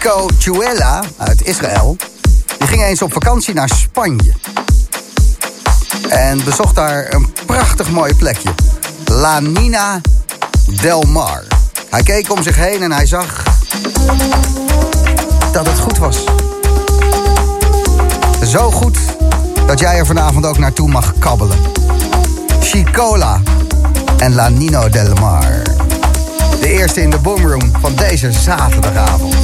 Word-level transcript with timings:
Chico 0.00 0.28
Chuela 0.38 1.00
uit 1.16 1.46
Israël. 1.46 1.96
Die 2.58 2.68
ging 2.68 2.82
eens 2.82 3.02
op 3.02 3.12
vakantie 3.12 3.54
naar 3.54 3.68
Spanje. 3.68 4.32
En 6.08 6.44
bezocht 6.44 6.74
daar 6.74 7.14
een 7.14 7.32
prachtig 7.46 7.90
mooi 7.90 8.14
plekje. 8.14 8.54
La 9.04 9.40
Nina 9.40 10.00
del 10.80 11.02
Mar. 11.02 11.44
Hij 11.90 12.02
keek 12.02 12.32
om 12.32 12.42
zich 12.42 12.56
heen 12.56 12.82
en 12.82 12.92
hij 12.92 13.06
zag 13.06 13.42
dat 15.52 15.66
het 15.66 15.78
goed 15.78 15.98
was. 15.98 16.24
Zo 18.44 18.70
goed 18.70 18.98
dat 19.66 19.78
jij 19.78 19.98
er 19.98 20.06
vanavond 20.06 20.46
ook 20.46 20.58
naartoe 20.58 20.88
mag 20.88 21.12
kabbelen. 21.18 21.58
Chicola 22.60 23.40
en 24.18 24.34
La 24.34 24.48
Nino 24.48 24.88
del 24.88 25.14
Mar. 25.14 25.62
De 26.60 26.68
eerste 26.68 27.02
in 27.02 27.10
de 27.10 27.18
boomroom 27.18 27.72
van 27.80 27.94
deze 27.94 28.32
zaterdagavond. 28.32 29.34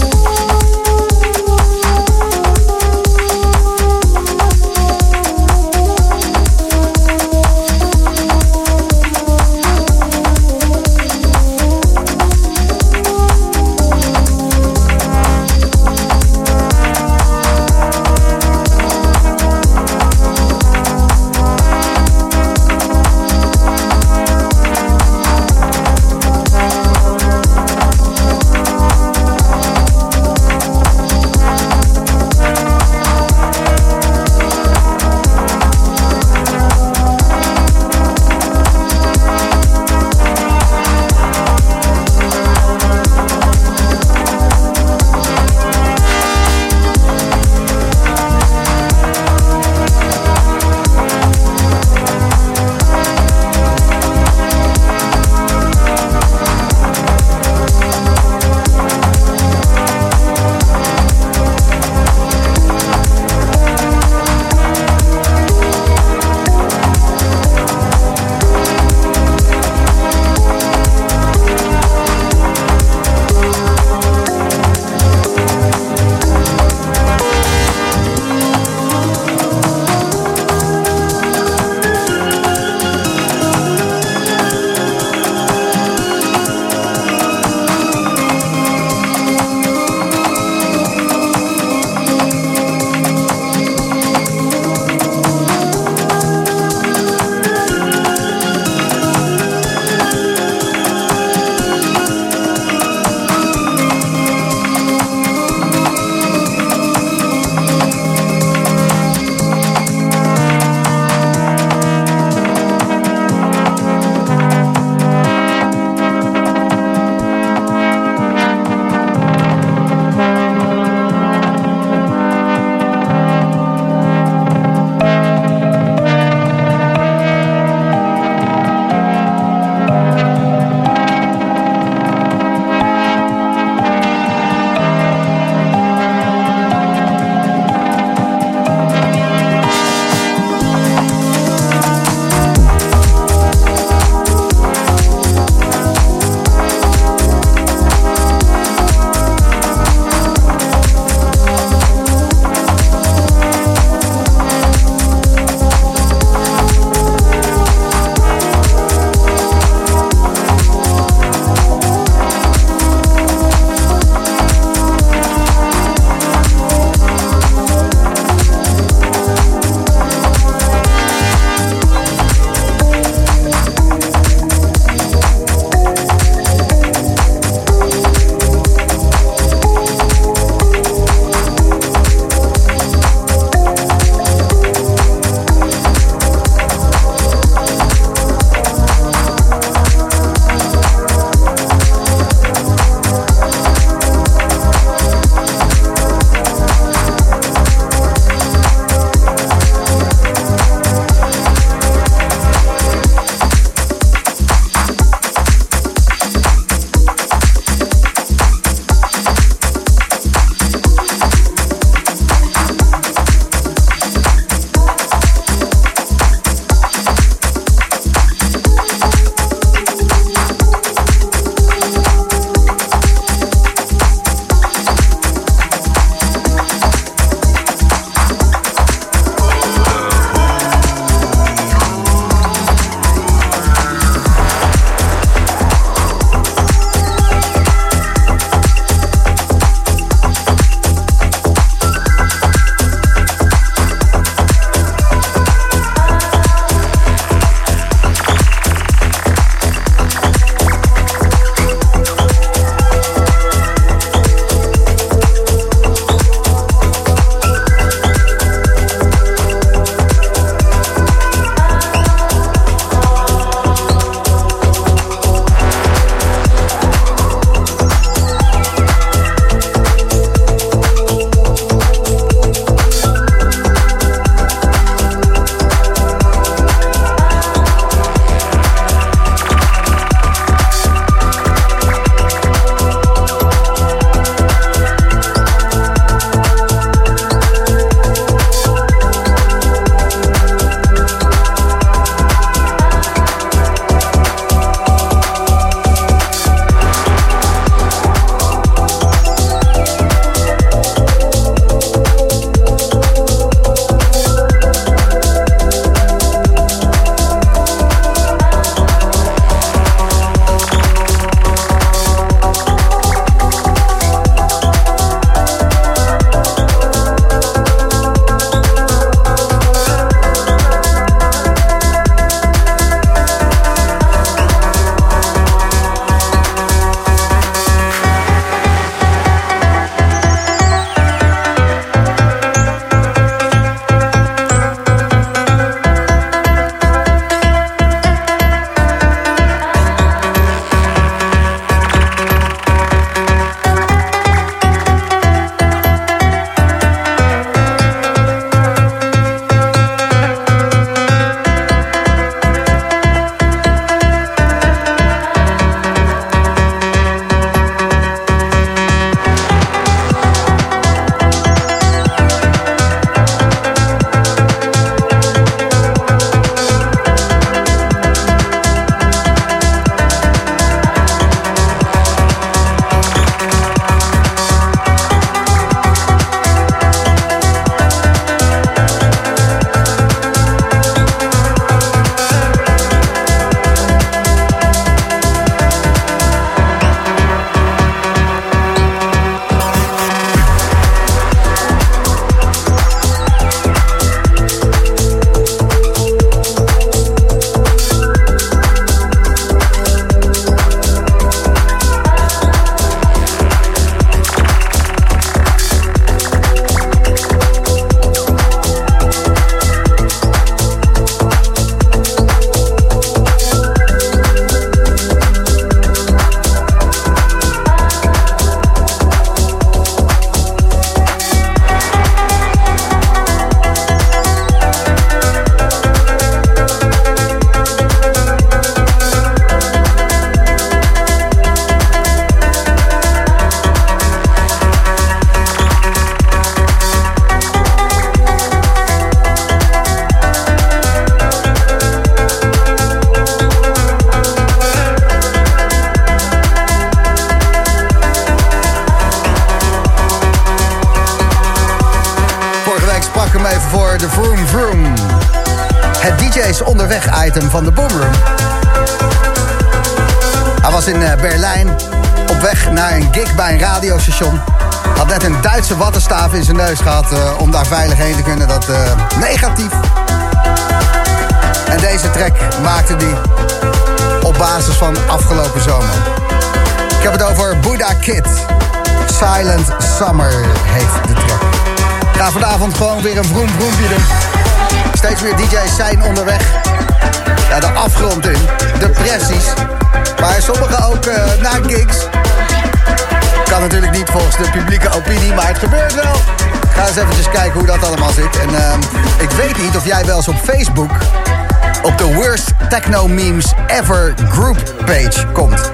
Techno 502.75 503.09
Memes 503.09 503.53
Ever 503.67 504.15
Group 504.31 504.75
page 504.87 505.27
komt. 505.33 505.71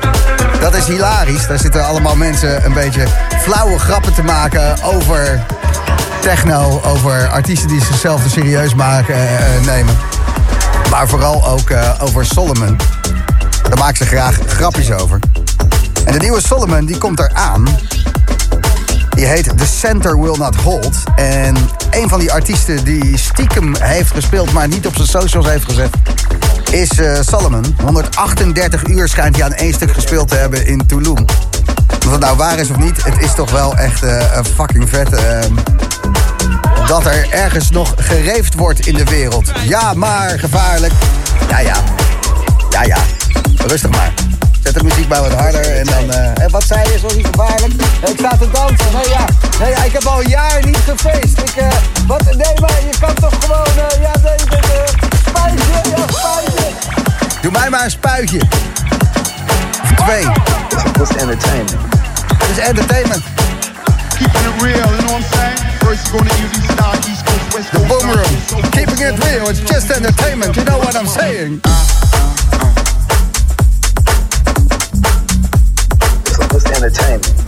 Dat 0.60 0.74
is 0.74 0.86
hilarisch. 0.86 1.46
Daar 1.46 1.58
zitten 1.58 1.84
allemaal 1.84 2.16
mensen 2.16 2.64
een 2.64 2.72
beetje 2.72 3.06
flauwe 3.38 3.78
grappen 3.78 4.14
te 4.14 4.22
maken 4.22 4.82
over 4.82 5.46
techno. 6.20 6.80
Over 6.84 7.28
artiesten 7.28 7.68
die 7.68 7.84
zichzelf 7.84 8.22
te 8.22 8.28
serieus 8.28 8.74
maken, 8.74 9.14
uh, 9.14 9.66
nemen. 9.66 9.94
Maar 10.90 11.08
vooral 11.08 11.46
ook 11.46 11.70
uh, 11.70 11.94
over 12.00 12.24
Solomon. 12.24 12.76
Daar 13.62 13.78
maken 13.78 13.96
ze 13.96 14.04
graag 14.04 14.38
grapjes 14.46 14.92
over. 14.92 15.18
En 16.04 16.12
de 16.12 16.18
nieuwe 16.18 16.40
Solomon 16.40 16.86
die 16.86 16.98
komt 16.98 17.18
eraan. 17.18 17.68
Die 19.10 19.26
heet 19.26 19.58
The 19.58 19.66
Center 19.66 20.20
Will 20.20 20.36
Not 20.38 20.56
Hold. 20.56 20.96
En 21.16 21.56
een 21.90 22.08
van 22.08 22.18
die 22.18 22.32
artiesten 22.32 22.84
die 22.84 23.18
stiekem 23.18 23.74
heeft 23.78 24.12
gespeeld... 24.12 24.52
maar 24.52 24.68
niet 24.68 24.86
op 24.86 24.94
zijn 24.94 25.08
socials 25.08 25.46
heeft 25.46 25.64
gezet... 25.64 25.90
is 26.72 26.98
uh, 26.98 27.18
Solomon. 27.20 27.76
138 27.84 28.86
uur 28.86 29.08
schijnt 29.08 29.36
hij 29.36 29.44
aan 29.44 29.52
één 29.52 29.72
stuk 29.72 29.92
gespeeld 29.92 30.28
te 30.28 30.34
hebben 30.34 30.66
in 30.66 30.86
Tulum. 30.86 31.24
Of 32.06 32.10
het 32.10 32.20
nou 32.20 32.36
waar 32.36 32.58
is 32.58 32.70
of 32.70 32.76
niet, 32.76 33.04
het 33.04 33.18
is 33.18 33.34
toch 33.34 33.50
wel 33.50 33.76
echt 33.76 34.04
uh, 34.04 34.22
fucking 34.54 34.88
vet... 34.88 35.12
Uh, 35.12 35.38
dat 36.86 37.06
er 37.06 37.26
ergens 37.30 37.70
nog 37.70 37.94
gereefd 37.96 38.54
wordt 38.54 38.86
in 38.86 38.94
de 38.94 39.04
wereld. 39.04 39.52
Ja, 39.62 39.94
maar 39.94 40.38
gevaarlijk. 40.38 40.92
Ja, 41.48 41.58
ja. 41.58 41.76
Ja, 42.70 42.82
ja. 42.82 42.98
Rustig 43.66 43.90
maar. 43.90 44.12
Zet 44.62 44.74
de 44.74 44.84
muziek 44.84 45.08
bij 45.08 45.20
wat 45.20 45.32
harder 45.32 45.76
en 45.76 45.84
dan... 45.84 46.04
Uh, 46.04 46.42
en 46.42 46.50
wat 46.50 46.64
zei 46.64 46.92
je, 46.92 46.98
zo 46.98 47.16
niet 47.16 47.26
gevaarlijk? 47.26 47.72
Ik 48.08 48.18
sta 48.18 48.36
te 48.36 48.50
dansen. 48.50 48.92
Nee, 48.92 49.08
ja. 49.08 49.24
Nee, 49.60 49.70
ja, 49.70 49.84
ik 49.84 49.92
heb 49.92 50.04
al 50.04 50.20
een 50.20 50.28
jaar 50.28 50.60
niet 50.64 50.76
gefeest. 50.76 51.38
Ik, 51.38 51.64
wat? 52.06 52.24
Nee, 52.24 52.54
maar 52.60 52.80
je 52.90 52.98
kan 53.00 53.14
toch 53.14 53.34
gewoon... 53.40 53.66
Ja, 54.00 54.12
nee, 54.22 54.60
uh, 54.60 55.19
spuitje, 55.30 55.72
ja, 55.96 56.04
spuitje. 56.12 56.72
Doe 57.42 57.50
mij 57.52 57.70
maar 57.70 57.84
een 57.84 57.90
spuitje. 57.90 58.40
Of 59.82 59.92
twee. 60.04 60.26
This 60.92 61.08
is 61.10 61.16
entertainment. 61.16 61.76
Dit 62.38 62.50
is 62.50 62.58
entertainment. 62.58 63.22
Keeping 64.18 64.44
it 64.46 64.62
real, 64.62 64.76
you 64.76 65.02
know 65.02 65.12
what 65.12 65.22
I'm 65.22 65.24
saying? 65.32 65.58
First 65.78 66.08
you're 66.08 66.18
gonna 66.18 66.42
use 66.42 66.52
these 66.52 66.72
style, 66.72 66.96
East 67.10 67.24
Coast, 67.24 67.54
West 67.54 67.70
The 67.72 67.78
boom 67.78 68.10
room. 68.10 68.34
Keeping 68.70 69.00
it 69.06 69.24
real, 69.24 69.48
it's 69.48 69.60
just 69.60 69.90
entertainment. 69.90 70.56
You 70.56 70.64
know 70.64 70.78
what 70.78 70.94
I'm 70.96 71.06
saying? 71.06 71.60
Uh, 71.64 71.68
uh, 71.68 72.62
uh. 72.62 72.74
This 76.48 76.64
is 76.64 76.70
entertainment. 76.70 77.39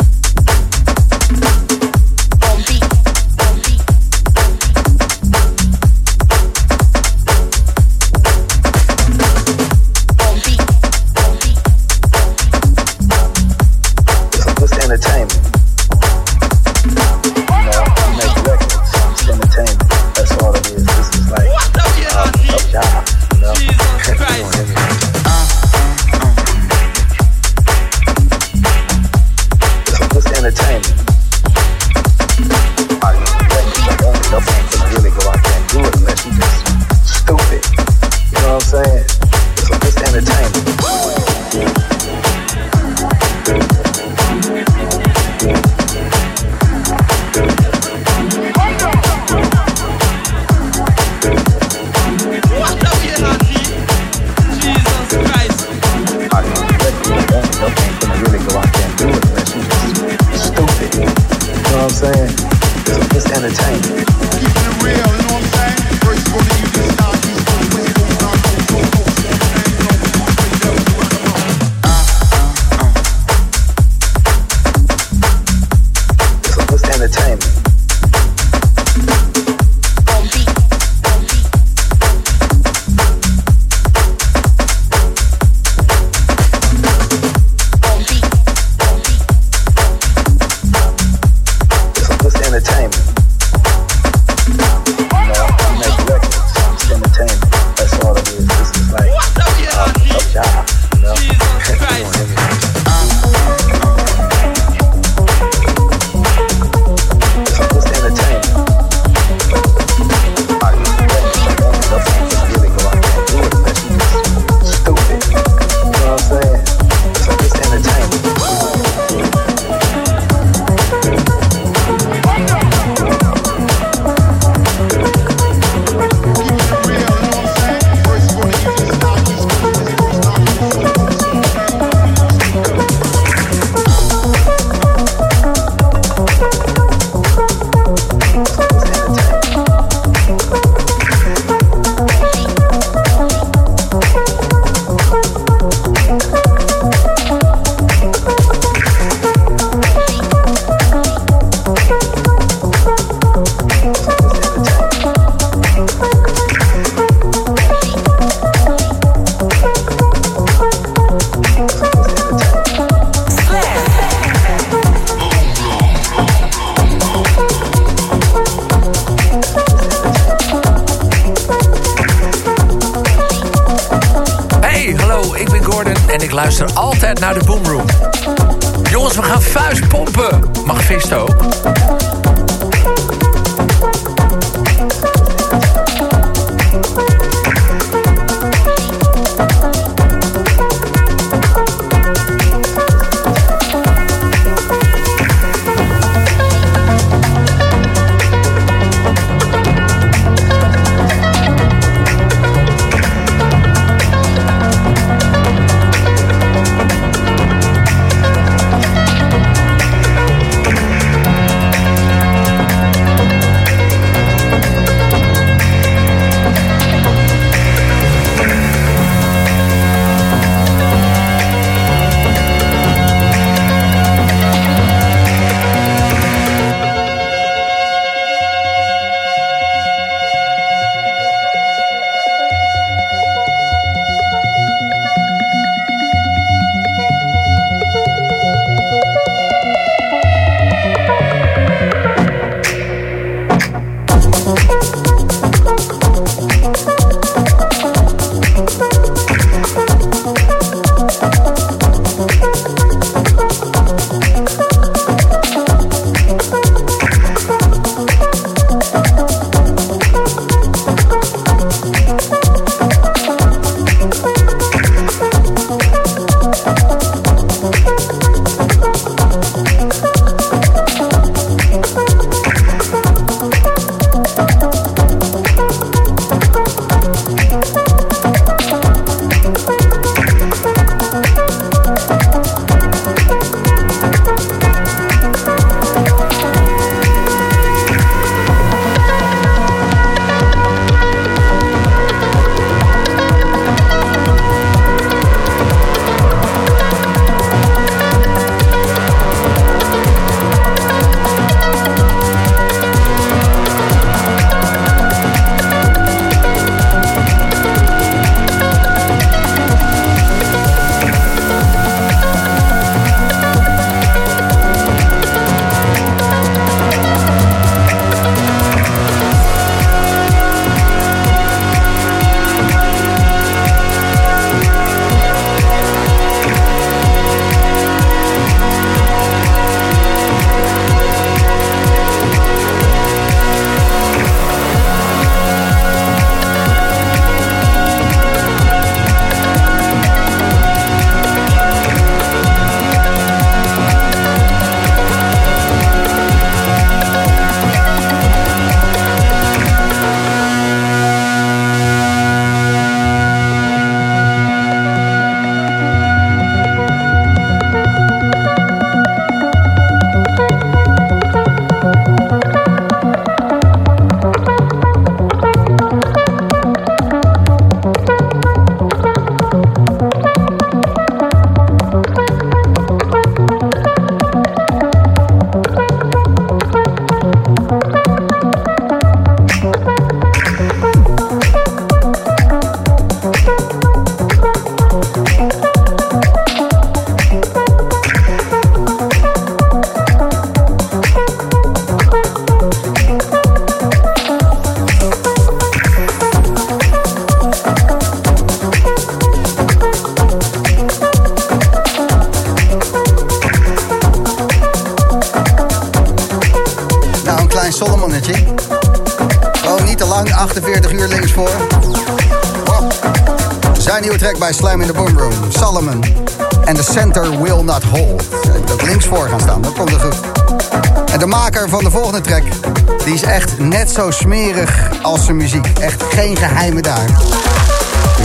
Zo 424.02 424.10
smerig 424.10 424.90
als 425.02 425.24
zijn 425.24 425.36
muziek. 425.36 425.66
Echt 425.80 426.02
geen 426.02 426.36
geheimen 426.36 426.82
daar. 426.82 427.06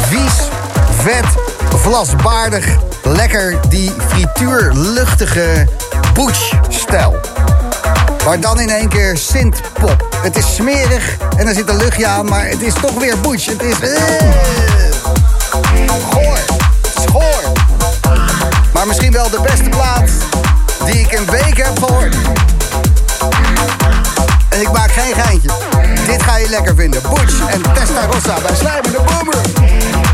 Vies, 0.08 0.34
vet, 1.02 1.26
vlasbaardig, 1.76 2.66
lekker 3.04 3.56
die 3.70 3.92
frituurluchtige 4.08 5.68
butch-stijl. 6.14 7.20
Maar 8.26 8.40
dan 8.40 8.60
in 8.60 8.70
één 8.70 8.90
keer 8.90 9.18
synth-pop. 9.18 10.18
Het 10.22 10.38
is 10.38 10.56
smerig 10.56 11.18
en 11.38 11.48
er 11.48 11.54
zit 11.54 11.70
een 11.70 11.78
luchtje 11.78 12.08
aan, 12.08 12.26
maar 12.26 12.48
het 12.48 12.62
is 12.62 12.74
toch 12.74 13.00
weer 13.00 13.20
butch. 13.20 13.46
Het 13.46 13.62
is... 13.62 13.76
Goor. 16.12 16.38
Schoor. 17.00 17.42
Maar 18.74 18.88
misschien 18.88 19.12
wel 19.12 19.30
de 19.30 19.40
beste 19.42 19.70
plaat 19.70 20.10
die 20.86 21.00
ik 21.00 21.12
in 21.12 21.26
weken 21.26 21.66
heb 21.66 21.84
gehoord. 21.84 22.16
En 24.58 24.64
ik 24.64 24.72
maak 24.72 24.92
geen 24.92 25.14
geintje. 25.14 25.50
Dit 26.06 26.24
ga 26.24 26.38
je 26.38 26.50
lekker 26.50 26.76
vinden. 26.76 27.02
Butch 27.02 27.48
en 27.48 27.62
Testarossa 27.74 28.40
bij 28.42 28.56
Slijmende 28.56 28.98
Boomer. 28.98 30.07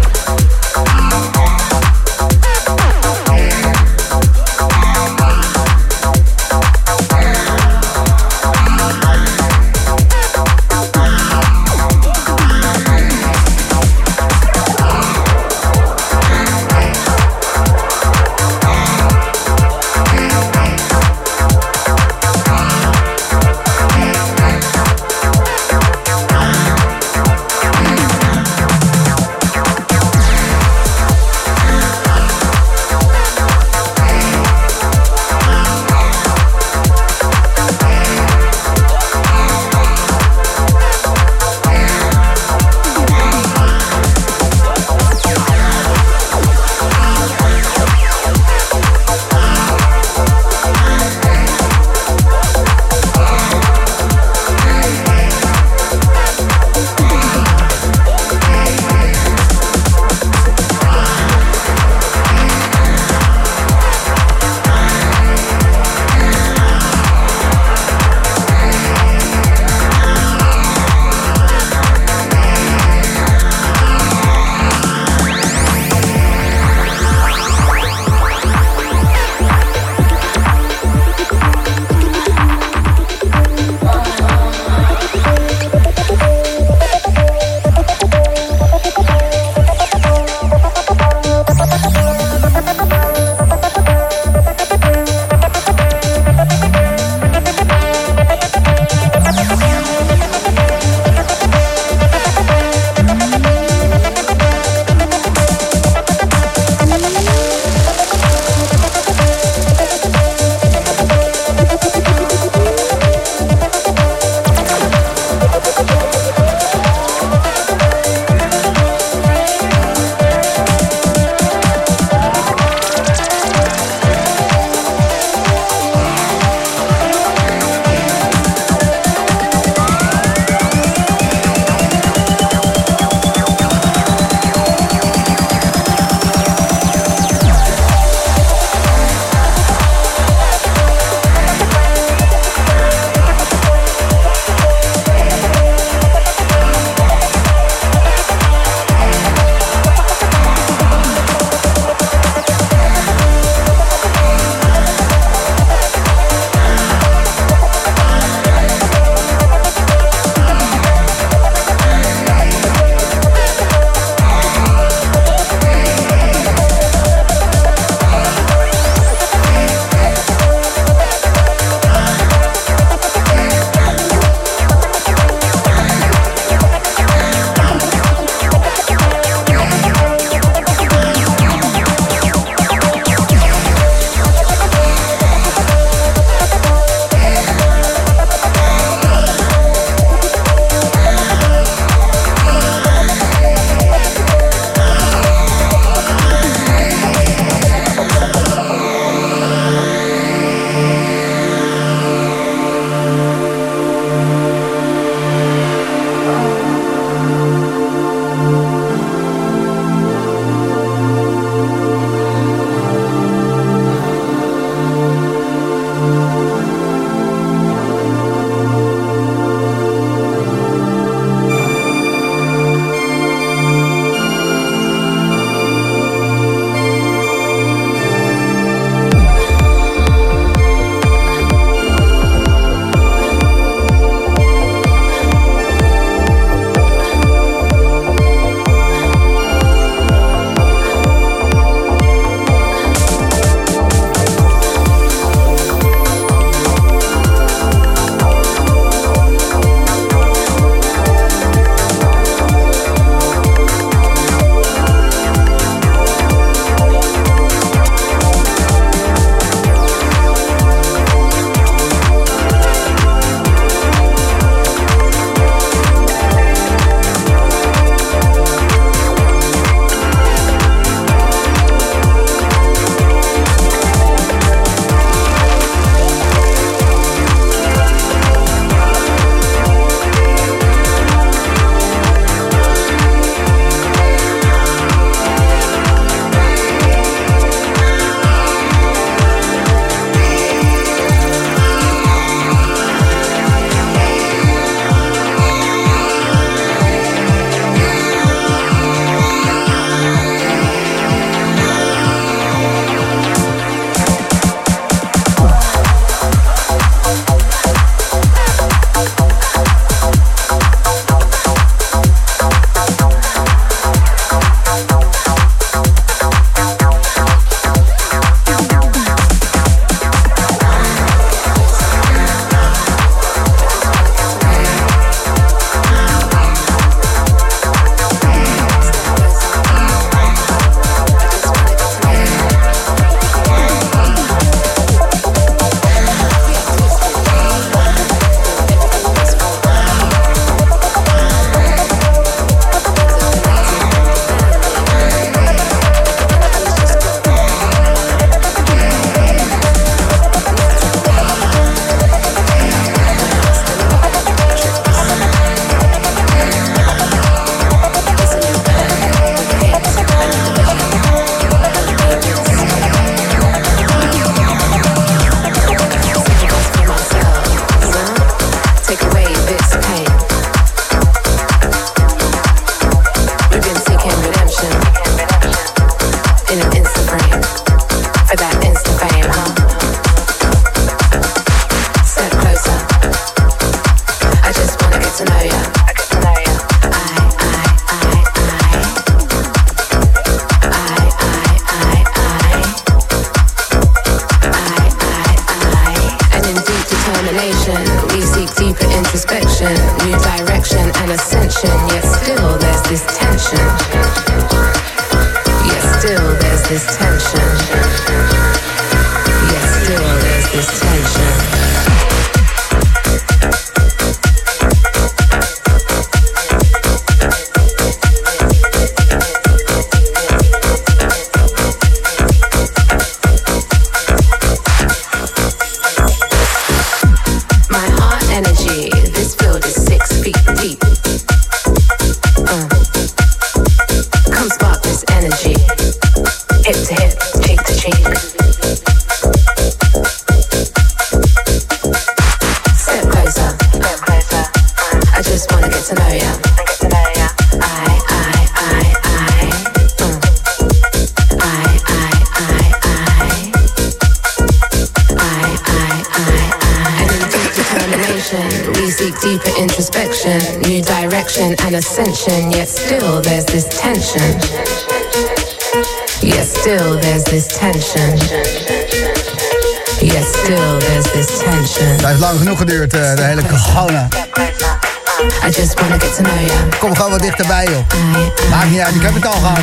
Kom 476.83 476.95
gewoon 476.95 477.11
wat 477.11 477.21
dichterbij, 477.21 477.65
joh. 477.65 478.49
Maakt 478.49 478.69
niet 478.69 478.79
uit, 478.79 478.95
ik 478.95 479.01
heb 479.01 479.13
het 479.13 479.25
al 479.25 479.31
gehad. 479.31 479.59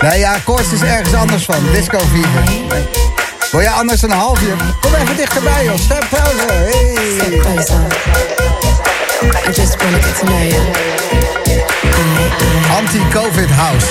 Nee, 0.00 0.18
ja, 0.18 0.36
koorts 0.44 0.72
is 0.72 0.80
ergens 0.80 1.14
anders 1.14 1.44
van. 1.44 1.56
Disco 1.72 1.98
fever. 1.98 2.42
Nee. 2.44 2.84
Wil 3.50 3.60
je 3.60 3.70
anders 3.70 4.02
een 4.02 4.10
half 4.10 4.42
uur? 4.42 4.56
Kom 4.80 4.94
even 4.94 5.16
dichterbij, 5.16 5.64
joh. 5.64 5.78
Step 5.78 6.04
closer. 6.08 6.50
Hey. 6.50 6.96
Step 7.18 7.40
closer. 7.40 7.80
I 9.48 9.52
just 9.52 9.82
wanna 9.82 9.98
get 9.98 10.18
to 10.18 10.24
know 10.24 10.42
you. 10.42 10.60
Anti-COVID 12.76 13.50
house. 13.50 13.86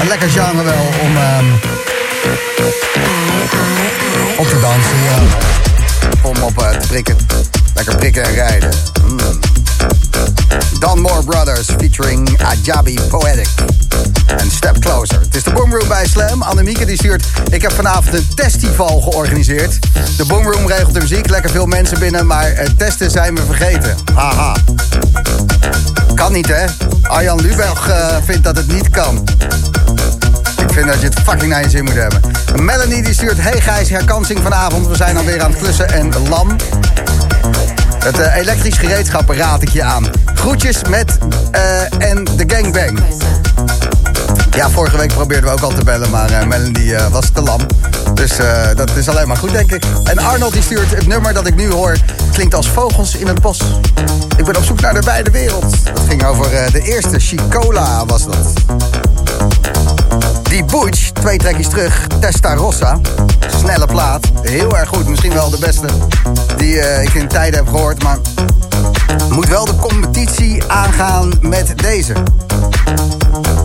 Een 0.00 0.08
lekker 0.08 0.30
genre 0.30 0.62
wel 0.62 0.88
om 1.00 1.16
um, 1.16 1.60
op 4.36 4.48
te 4.48 4.60
dansen, 4.60 5.02
ja. 5.04 5.18
Om 6.22 6.42
op 6.42 6.62
uh, 6.62 6.68
te 6.70 6.86
prikken. 6.86 7.16
Lekker 7.78 7.96
prikken 7.96 8.22
en 8.22 8.34
rijden. 8.34 8.70
Mm. 9.04 9.18
Don 10.78 11.00
Moore 11.00 11.22
Brothers 11.22 11.66
featuring 11.66 12.40
Ajabi 12.42 12.98
Poetic. 13.08 13.48
En 14.26 14.50
Step 14.50 14.78
Closer. 14.78 15.20
Het 15.20 15.34
is 15.34 15.42
de 15.42 15.50
Boomroom 15.50 15.88
bij 15.88 16.06
Slam. 16.06 16.42
Annemieke 16.42 16.84
die 16.84 16.96
stuurt... 16.96 17.24
Ik 17.50 17.62
heb 17.62 17.72
vanavond 17.72 18.14
een 18.14 18.26
festival 18.34 19.00
georganiseerd. 19.00 19.78
De 20.16 20.24
Boomroom 20.24 20.66
regelt 20.66 20.94
de 20.94 21.00
muziek. 21.00 21.28
Lekker 21.28 21.50
veel 21.50 21.66
mensen 21.66 21.98
binnen. 21.98 22.26
Maar 22.26 22.56
het 22.56 22.78
testen 22.78 23.10
zijn 23.10 23.34
we 23.34 23.42
vergeten. 23.46 23.96
Haha. 24.14 24.56
Kan 26.14 26.32
niet, 26.32 26.48
hè? 26.48 26.64
Arjan 27.02 27.40
Lubach 27.40 27.88
uh, 27.88 28.16
vindt 28.24 28.44
dat 28.44 28.56
het 28.56 28.72
niet 28.72 28.90
kan. 28.90 29.24
Ik 30.62 30.72
vind 30.72 30.86
dat 30.86 31.00
je 31.00 31.06
het 31.06 31.20
fucking 31.20 31.50
naar 31.50 31.62
je 31.62 31.70
zin 31.70 31.84
moet 31.84 31.94
hebben. 31.94 32.20
Melanie 32.56 33.02
die 33.02 33.14
stuurt... 33.14 33.42
Hey 33.42 33.60
Gijs, 33.60 33.88
herkansing 33.88 34.40
vanavond. 34.42 34.86
We 34.86 34.96
zijn 34.96 35.16
alweer 35.16 35.42
aan 35.42 35.50
het 35.50 35.60
klussen 35.60 35.92
en 35.92 36.28
lam. 36.28 36.56
Het 37.98 38.18
uh, 38.18 38.36
elektrisch 38.36 38.78
gereedschap 38.78 39.30
raad 39.30 39.62
ik 39.62 39.68
je 39.68 39.82
aan. 39.82 40.06
Groetjes 40.34 40.82
met 40.88 41.18
uh, 41.54 42.08
en 42.10 42.24
de 42.24 42.44
gangbang. 42.46 43.00
Ja, 44.50 44.70
vorige 44.70 44.96
week 44.96 45.14
probeerden 45.14 45.44
we 45.44 45.56
ook 45.56 45.60
al 45.60 45.72
te 45.78 45.84
bellen, 45.84 46.10
maar 46.10 46.30
uh, 46.30 46.44
Melanie 46.44 46.94
was 47.10 47.30
te 47.32 47.42
lam. 47.42 47.60
Dus 48.14 48.32
dat 48.74 48.96
is 48.96 49.08
alleen 49.08 49.28
maar 49.28 49.36
goed, 49.36 49.50
denk 49.52 49.72
ik. 49.72 49.84
En 50.04 50.18
Arnold 50.18 50.52
die 50.52 50.62
stuurt 50.62 50.90
het 50.90 51.06
nummer 51.06 51.34
dat 51.34 51.46
ik 51.46 51.54
nu 51.54 51.70
hoor... 51.70 51.96
klinkt 52.32 52.54
als 52.54 52.68
vogels 52.68 53.14
in 53.14 53.26
het 53.26 53.40
bos. 53.40 53.60
Ik 54.36 54.44
ben 54.44 54.56
op 54.56 54.64
zoek 54.64 54.80
naar 54.80 54.94
de 54.94 55.02
beide 55.04 55.30
wereld. 55.30 55.84
Dat 55.84 56.04
ging 56.08 56.24
over 56.24 56.50
de 56.72 56.80
eerste 56.80 57.18
Chicola, 57.18 58.06
was 58.06 58.24
dat. 58.24 58.52
Die 60.48 60.64
Butch, 60.64 61.10
twee 61.10 61.38
trekjes 61.38 61.68
terug, 61.68 62.06
Testa 62.20 62.54
Rossa. 62.54 62.98
Snelle 63.58 63.86
plaat, 63.86 64.26
heel 64.42 64.76
erg 64.76 64.88
goed. 64.88 65.08
Misschien 65.08 65.32
wel 65.32 65.50
de 65.50 65.58
beste 65.58 65.86
die 66.56 66.74
uh, 66.74 67.02
ik 67.02 67.14
in 67.14 67.28
tijden 67.28 67.58
heb 67.58 67.68
gehoord. 67.68 68.02
Maar 68.02 68.18
moet 69.30 69.48
wel 69.48 69.64
de 69.64 69.76
competitie 69.76 70.62
aangaan 70.66 71.32
met 71.40 71.78
deze. 71.78 72.12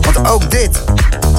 Want 0.00 0.28
ook 0.28 0.50
dit, 0.50 0.82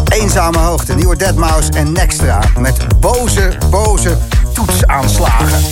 eenzame 0.09 0.57
hoogte, 0.57 0.95
nieuwe 0.95 1.17
Deadmau5 1.17 1.75
en 1.75 1.91
Nextra. 1.91 2.39
Met 2.59 2.99
boze, 2.99 3.57
boze 3.69 4.17
toetsaanslagen. 4.53 5.63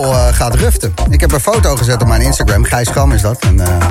Eh, 0.00 0.26
gaat 0.34 0.54
ruften. 0.54 0.94
Ik 1.10 1.20
heb 1.20 1.32
een 1.32 1.40
foto 1.40 1.76
gezet 1.76 2.02
op 2.02 2.08
mijn 2.08 2.20
Instagram, 2.20 2.64
Gijs 2.64 2.88
Gam 2.88 3.12
is 3.12 3.22
dat. 3.22 3.38
En, 3.38 3.60
eh, 3.60 3.88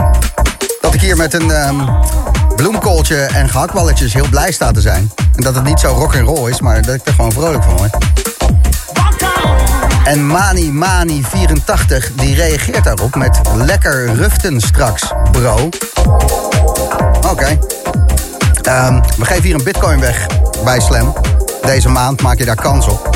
dat 0.82 0.94
ik 0.94 1.02
hier 1.02 1.18
met 1.18 1.34
een 1.34 1.52
ehm, 1.52 1.76
bloemkooltje 2.56 3.16
en 3.16 3.50
gehaktballetjes 3.50 4.14
heel 4.14 4.30
blij 4.30 4.52
sta 4.52 4.72
te 4.72 4.82
zijn. 4.82 5.12
En 5.36 5.44
dat 5.44 5.56
het 5.56 5.64
niet 5.64 5.80
zo 5.80 5.88
rock 5.88 6.16
and 6.16 6.28
roll 6.28 6.50
is, 6.50 6.62
maar 6.62 6.82
dat 6.82 6.96
ik 6.96 7.02
er 7.08 7.14
gewoon 7.14 7.32
vrolijk 7.32 7.64
van 7.64 7.80
on. 7.80 7.90
En 10.04 10.28
Mani 10.28 10.72
Mani 10.72 11.24
84 11.24 12.12
die 12.16 12.36
reageert 12.36 12.84
daarop 12.84 13.16
met 13.16 13.40
lekker 13.56 14.14
ruften 14.14 14.62
straks, 14.62 15.14
bro. 15.32 15.70
Oké. 17.30 17.60
Ehm, 18.62 19.02
we 19.18 19.26
geven 19.26 19.44
hier 19.44 19.56
een 19.56 19.64
bitcoin 19.64 20.00
weg 20.00 20.28
bij 20.64 20.80
Slam. 20.80 21.14
Deze 21.62 21.90
maand 21.90 22.22
maak 22.22 22.38
je 22.38 22.46
daar 22.46 22.56
kans 22.56 22.88
op. 22.88 23.11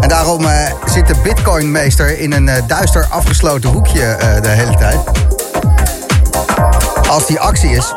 En 0.00 0.08
daarom 0.08 0.44
eh, 0.44 0.72
zit 0.84 1.06
de 1.06 1.14
bitcoinmeester 1.22 2.18
in 2.18 2.32
een 2.32 2.48
eh, 2.48 2.62
duister 2.66 3.06
afgesloten 3.10 3.70
hoekje 3.70 4.04
eh, 4.04 4.42
de 4.42 4.48
hele 4.48 4.76
tijd. 4.76 4.98
Als 7.08 7.26
die 7.26 7.40
actie 7.40 7.70
is, 7.70 7.94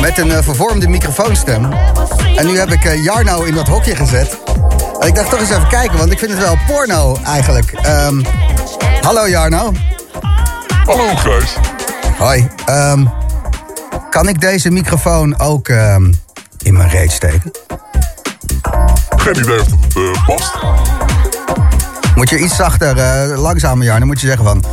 met 0.00 0.18
een 0.18 0.42
vervormde 0.42 0.88
microfoonstem. 0.88 1.72
En 2.36 2.46
nu 2.46 2.58
heb 2.58 2.70
ik 2.70 2.96
Jarno 3.02 3.42
in 3.42 3.54
dat 3.54 3.68
hokje 3.68 3.96
gezet. 3.96 4.38
En 5.00 5.08
ik 5.08 5.14
dacht 5.14 5.30
toch 5.30 5.40
eens 5.40 5.50
even 5.50 5.68
kijken, 5.68 5.98
want 5.98 6.12
ik 6.12 6.18
vind 6.18 6.30
het 6.30 6.40
wel 6.40 6.58
porno 6.66 7.18
eigenlijk. 7.24 7.72
Ehm, 7.72 8.22
hallo 9.00 9.28
Jarno. 9.28 9.72
Hallo 10.84 11.14
Gijs. 11.16 11.56
Hoi. 12.18 12.48
Ehm, 12.66 13.04
kan 14.10 14.28
ik 14.28 14.40
deze 14.40 14.70
microfoon 14.70 15.38
ook 15.38 15.68
ehm, 15.68 16.12
in 16.62 16.76
mijn 16.76 16.88
reet 16.88 17.12
steken? 17.12 17.63
Geen 19.24 19.38
idee 19.38 19.60
of 19.60 19.66
het 19.70 19.96
eh, 19.96 20.26
past. 20.26 20.52
Moet 22.14 22.30
je 22.30 22.38
iets 22.38 22.56
zachter, 22.56 22.98
eh, 22.98 23.38
langzamer 23.38 23.86
Jarno, 23.86 24.06
moet 24.06 24.20
je 24.20 24.26
zeggen 24.26 24.44
van... 24.44 24.64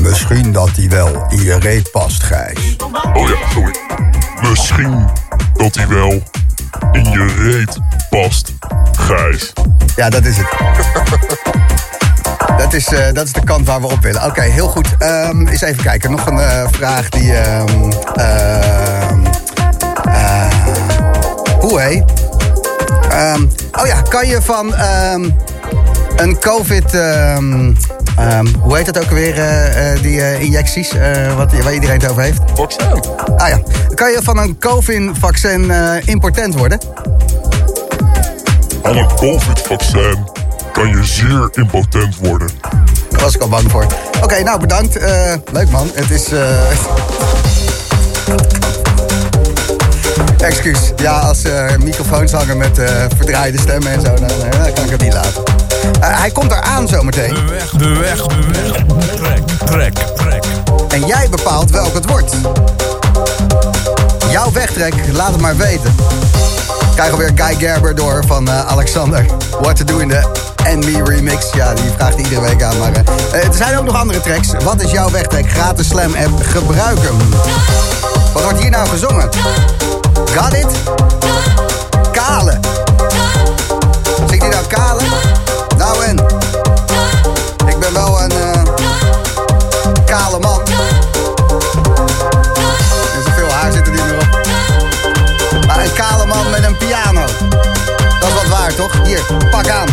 Misschien 0.00 0.52
dat 0.52 0.74
die 0.74 0.88
wel 0.88 1.26
in 1.28 1.42
je 1.42 1.58
reet 1.58 1.90
past, 1.90 2.22
Gijs. 2.22 2.76
Oh 3.12 3.28
ja, 3.28 3.36
sorry. 3.52 3.74
Misschien 4.48 5.06
dat 5.54 5.74
hij 5.74 5.88
wel 5.88 6.22
in 6.92 7.04
je 7.04 7.26
reet 7.38 7.78
past, 8.10 8.52
Gijs. 8.92 9.52
Ja, 9.96 10.10
dat 10.10 10.24
is 10.24 10.36
het. 10.36 10.46
dat, 12.62 12.72
is, 12.72 12.86
eh, 12.86 13.12
dat 13.12 13.26
is 13.26 13.32
de 13.32 13.44
kant 13.44 13.66
waar 13.66 13.80
we 13.80 13.86
op 13.86 14.02
willen. 14.02 14.24
Oké, 14.24 14.42
heel 14.42 14.68
goed. 14.68 14.88
Ehm 14.98 15.46
eens 15.46 15.60
even 15.60 15.82
kijken. 15.82 16.10
Nog 16.10 16.26
een 16.26 16.68
vraag 16.70 17.08
die... 17.08 17.32
ehm 17.36 17.90
ehm 18.14 19.24
eh, 20.04 20.50
hoe 21.60 21.80
hé? 21.80 22.02
Ehm, 23.10 23.46
oh 23.80 23.86
ja, 23.86 24.02
kan 24.02 24.26
je 24.26 24.42
van 24.42 24.74
ehm, 24.74 25.30
een 26.16 26.38
COVID... 26.38 26.94
ehm, 26.94 27.72
ehm, 28.16 28.46
hoe 28.60 28.76
heet 28.76 28.86
dat 28.86 28.98
ook 28.98 29.08
alweer, 29.08 29.38
eh, 29.38 29.92
eh, 29.92 30.02
die 30.02 30.20
eh, 30.22 30.42
injecties? 30.42 30.88
eh, 30.92 31.36
wat, 31.36 31.52
waar 31.62 31.74
iedereen 31.74 32.00
het 32.00 32.10
over 32.10 32.22
heeft? 32.22 32.40
Vaccin. 32.54 32.86
Ah 33.36 33.48
ja. 33.48 33.60
Kan 33.94 34.10
je 34.10 34.18
van 34.22 34.38
een 34.38 34.58
COVID-vaccin 34.58 35.70
eh, 35.70 35.92
impotent 36.04 36.54
worden? 36.54 36.78
Aan 38.82 38.96
een 38.96 39.14
COVID-vaccin 39.16 40.18
kan 40.72 40.88
je 40.88 41.04
zeer 41.04 41.48
impotent 41.52 42.16
worden. 42.16 42.48
Daar 43.10 43.20
was 43.20 43.34
ik 43.34 43.40
al 43.40 43.48
bang 43.48 43.70
voor. 43.70 43.86
Oké, 44.22 44.42
nou 44.42 44.60
bedankt. 44.60 44.96
Eh, 44.96 45.34
leuk 45.52 45.70
man. 45.70 45.90
Het 45.94 46.10
is. 46.10 46.28
Eh 50.40 50.46
Excuus. 50.46 50.92
Ja, 50.96 51.18
als 51.18 51.44
er 51.44 51.78
microfoons 51.82 52.32
hangen 52.32 52.56
met 52.56 52.78
eh, 52.78 52.86
verdraaide 53.16 53.58
stemmen 53.58 53.92
en 53.92 54.00
zo, 54.00 54.14
dan, 54.14 54.28
eh, 54.28 54.62
dan 54.62 54.72
kan 54.72 54.84
ik 54.84 54.90
het 54.90 55.00
niet 55.00 55.12
laten. 55.12 55.42
Eh, 56.00 56.20
hij 56.20 56.30
komt 56.30 56.50
eraan 56.50 56.88
zometeen. 56.88 57.34
De 57.34 57.44
weg, 57.44 57.70
de 57.70 57.88
weg, 57.88 58.26
de 58.26 58.46
weg. 58.52 58.84
Trek, 59.14 59.42
trek, 59.64 59.94
trek. 59.94 60.44
En 60.88 61.06
jij 61.06 61.28
bepaalt 61.30 61.70
welk 61.70 61.94
het 61.94 62.06
wordt. 62.06 62.34
Jouw 64.30 64.52
wegtrek, 64.52 64.94
laat 65.12 65.32
het 65.32 65.40
maar 65.40 65.56
weten. 65.56 65.94
Ik 66.90 66.96
krijg 66.96 67.10
alweer 67.10 67.32
Guy 67.34 67.54
Gerber 67.58 67.94
door 67.94 68.22
van 68.26 68.48
eh, 68.48 68.66
Alexander. 68.66 69.26
What 69.60 69.76
to 69.76 69.84
do 69.84 69.98
in 69.98 70.08
de 70.08 70.22
And 70.66 70.84
Me 70.84 71.02
remix. 71.04 71.46
Ja, 71.52 71.74
die 71.74 71.90
vraagt 71.96 72.18
iedere 72.18 72.40
week 72.40 72.62
aan. 72.62 72.78
Maar 72.78 72.92
eh, 72.92 73.40
eh, 73.40 73.46
er 73.46 73.54
zijn 73.54 73.78
ook 73.78 73.84
nog 73.84 73.94
andere 73.94 74.20
tracks. 74.20 74.48
Wat 74.64 74.82
is 74.82 74.90
jouw 74.90 75.10
wegtrek? 75.10 75.50
Gratis 75.50 75.88
Slam 75.88 76.14
app. 76.14 76.42
Gebruik 76.42 76.98
hem. 77.02 77.18
Wat 78.32 78.42
wordt 78.42 78.60
hier 78.60 78.70
nou 78.70 78.88
gezongen? 78.88 79.28
Got 80.34 80.54
it? 80.54 80.66
Kale. 82.12 82.58
Zingt 84.28 84.44
hij 84.44 84.50
nou 84.50 84.66
kale? 84.66 85.02
Nou 85.76 86.04
en? 86.04 86.18
Ik 87.66 87.78
ben 87.78 87.92
wel 87.92 88.20
een 88.20 88.30
eh, 88.30 88.62
kale 90.04 90.38
man. 90.38 90.60
En 93.14 93.22
zoveel 93.24 93.50
haar 93.50 93.72
zit 93.72 93.86
er 93.86 93.92
niet 93.92 94.04
meer 94.04 94.18
op. 94.18 95.66
Maar 95.66 95.84
een 95.84 95.92
kale 95.92 96.26
man 96.26 96.50
met 96.50 96.64
een 96.64 96.76
piano. 96.76 97.24
Dat 98.20 98.28
is 98.28 98.34
wat 98.34 98.48
waar, 98.48 98.74
toch? 98.74 98.92
Hier, 99.04 99.22
pak 99.50 99.68
aan. 99.68 99.88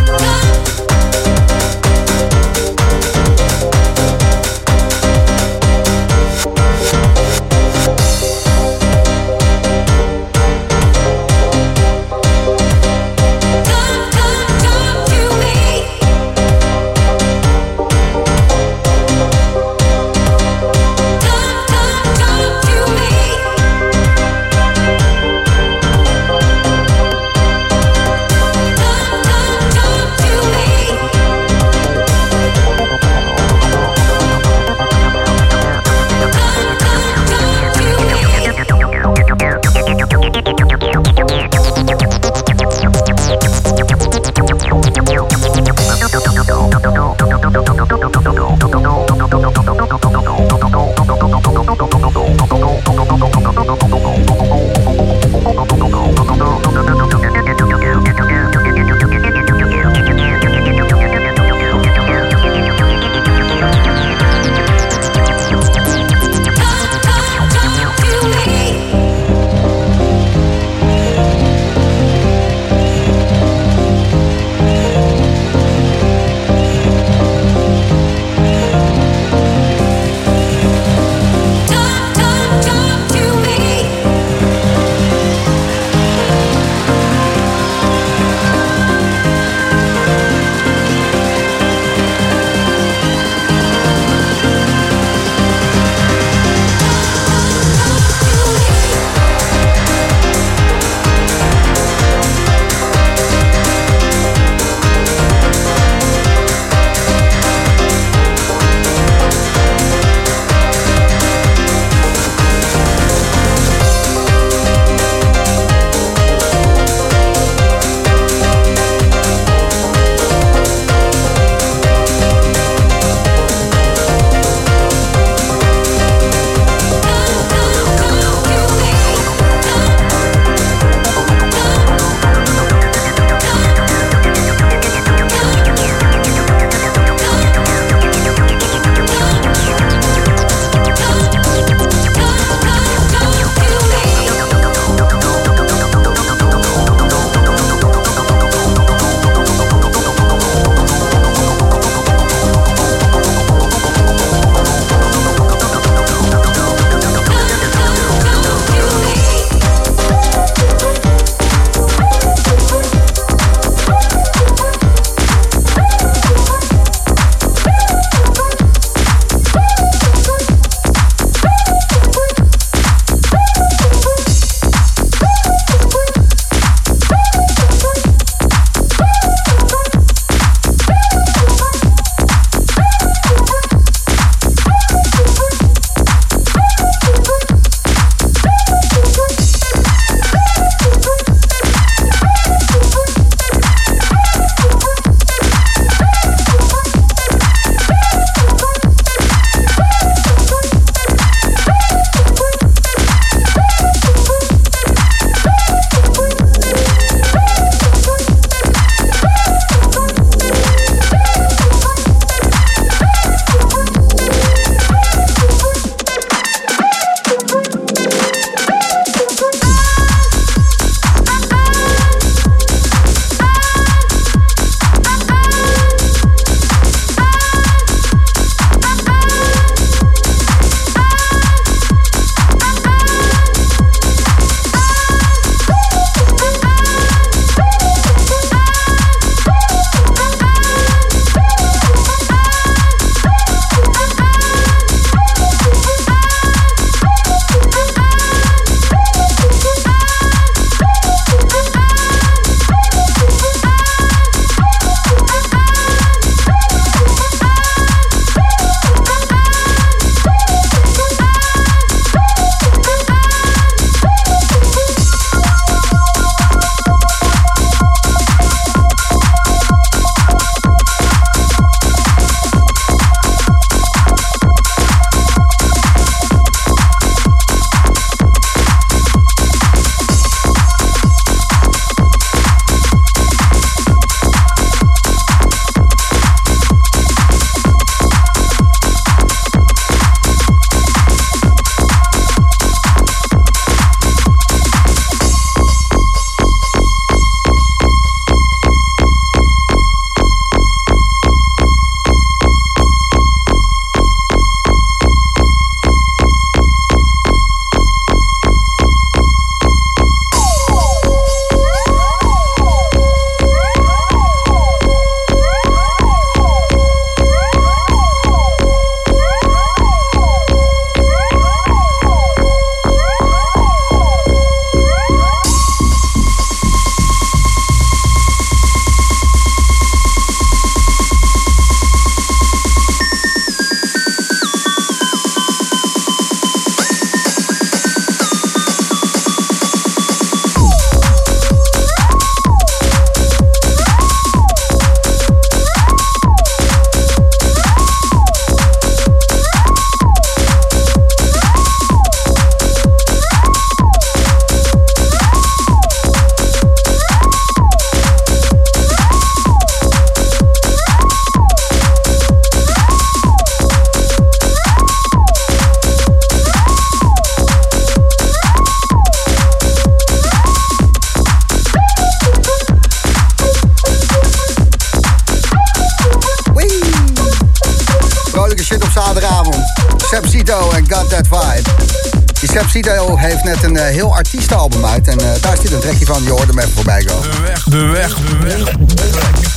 Sepsito 382.84 383.18
heeft 383.18 383.44
net 383.44 383.64
een 383.64 383.78
eh, 383.78 383.86
heel 383.86 384.14
artiestenalbum 384.14 384.86
uit. 384.86 385.08
En 385.08 385.20
eh, 385.20 385.42
daar 385.42 385.58
zit 385.58 385.72
een 385.72 385.80
trekje 385.80 386.06
van. 386.06 386.24
Je 386.24 386.30
hoort 386.30 386.48
hem 386.48 386.60
even 386.60 386.72
voorbij 386.72 387.04
komen. 387.04 387.30
De 387.32 387.42
weg, 387.42 387.64
de 387.64 387.86
weg, 387.86 388.16
de 388.16 388.38
weg. 388.38 388.76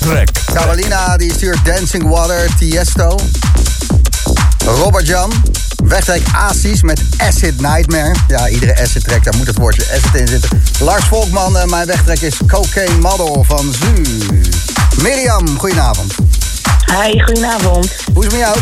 Trek. 0.01 0.31
Carolina 0.53 1.17
die 1.17 1.33
stuurt 1.33 1.65
Dancing 1.65 2.09
Water, 2.09 2.49
Tiesto. 2.59 3.19
Robert 4.65 5.07
Jan. 5.07 5.33
Wegtrek 5.85 6.23
Asis 6.33 6.83
met 6.83 7.01
Acid 7.17 7.61
Nightmare. 7.61 8.15
Ja, 8.29 8.49
iedere 8.49 8.81
acid 8.81 9.05
track, 9.05 9.25
daar 9.25 9.37
moet 9.37 9.47
het 9.47 9.59
woordje 9.59 9.83
acid 9.93 10.21
in 10.21 10.29
zitten. 10.29 10.63
Lars 10.81 11.05
Volkman, 11.05 11.59
eh, 11.59 11.65
mijn 11.65 11.87
wegtrek 11.87 12.21
is 12.21 12.37
Cocaine 12.47 12.99
Model 12.99 13.45
van 13.49 13.75
Zu. 13.81 14.03
Mirjam, 15.03 15.59
goedenavond. 15.59 16.15
Hi, 16.87 17.23
goedenavond. 17.23 17.91
Hoe 18.15 18.27
is 18.27 18.33
het 18.33 18.41
met 18.41 18.41
jou? 18.41 18.59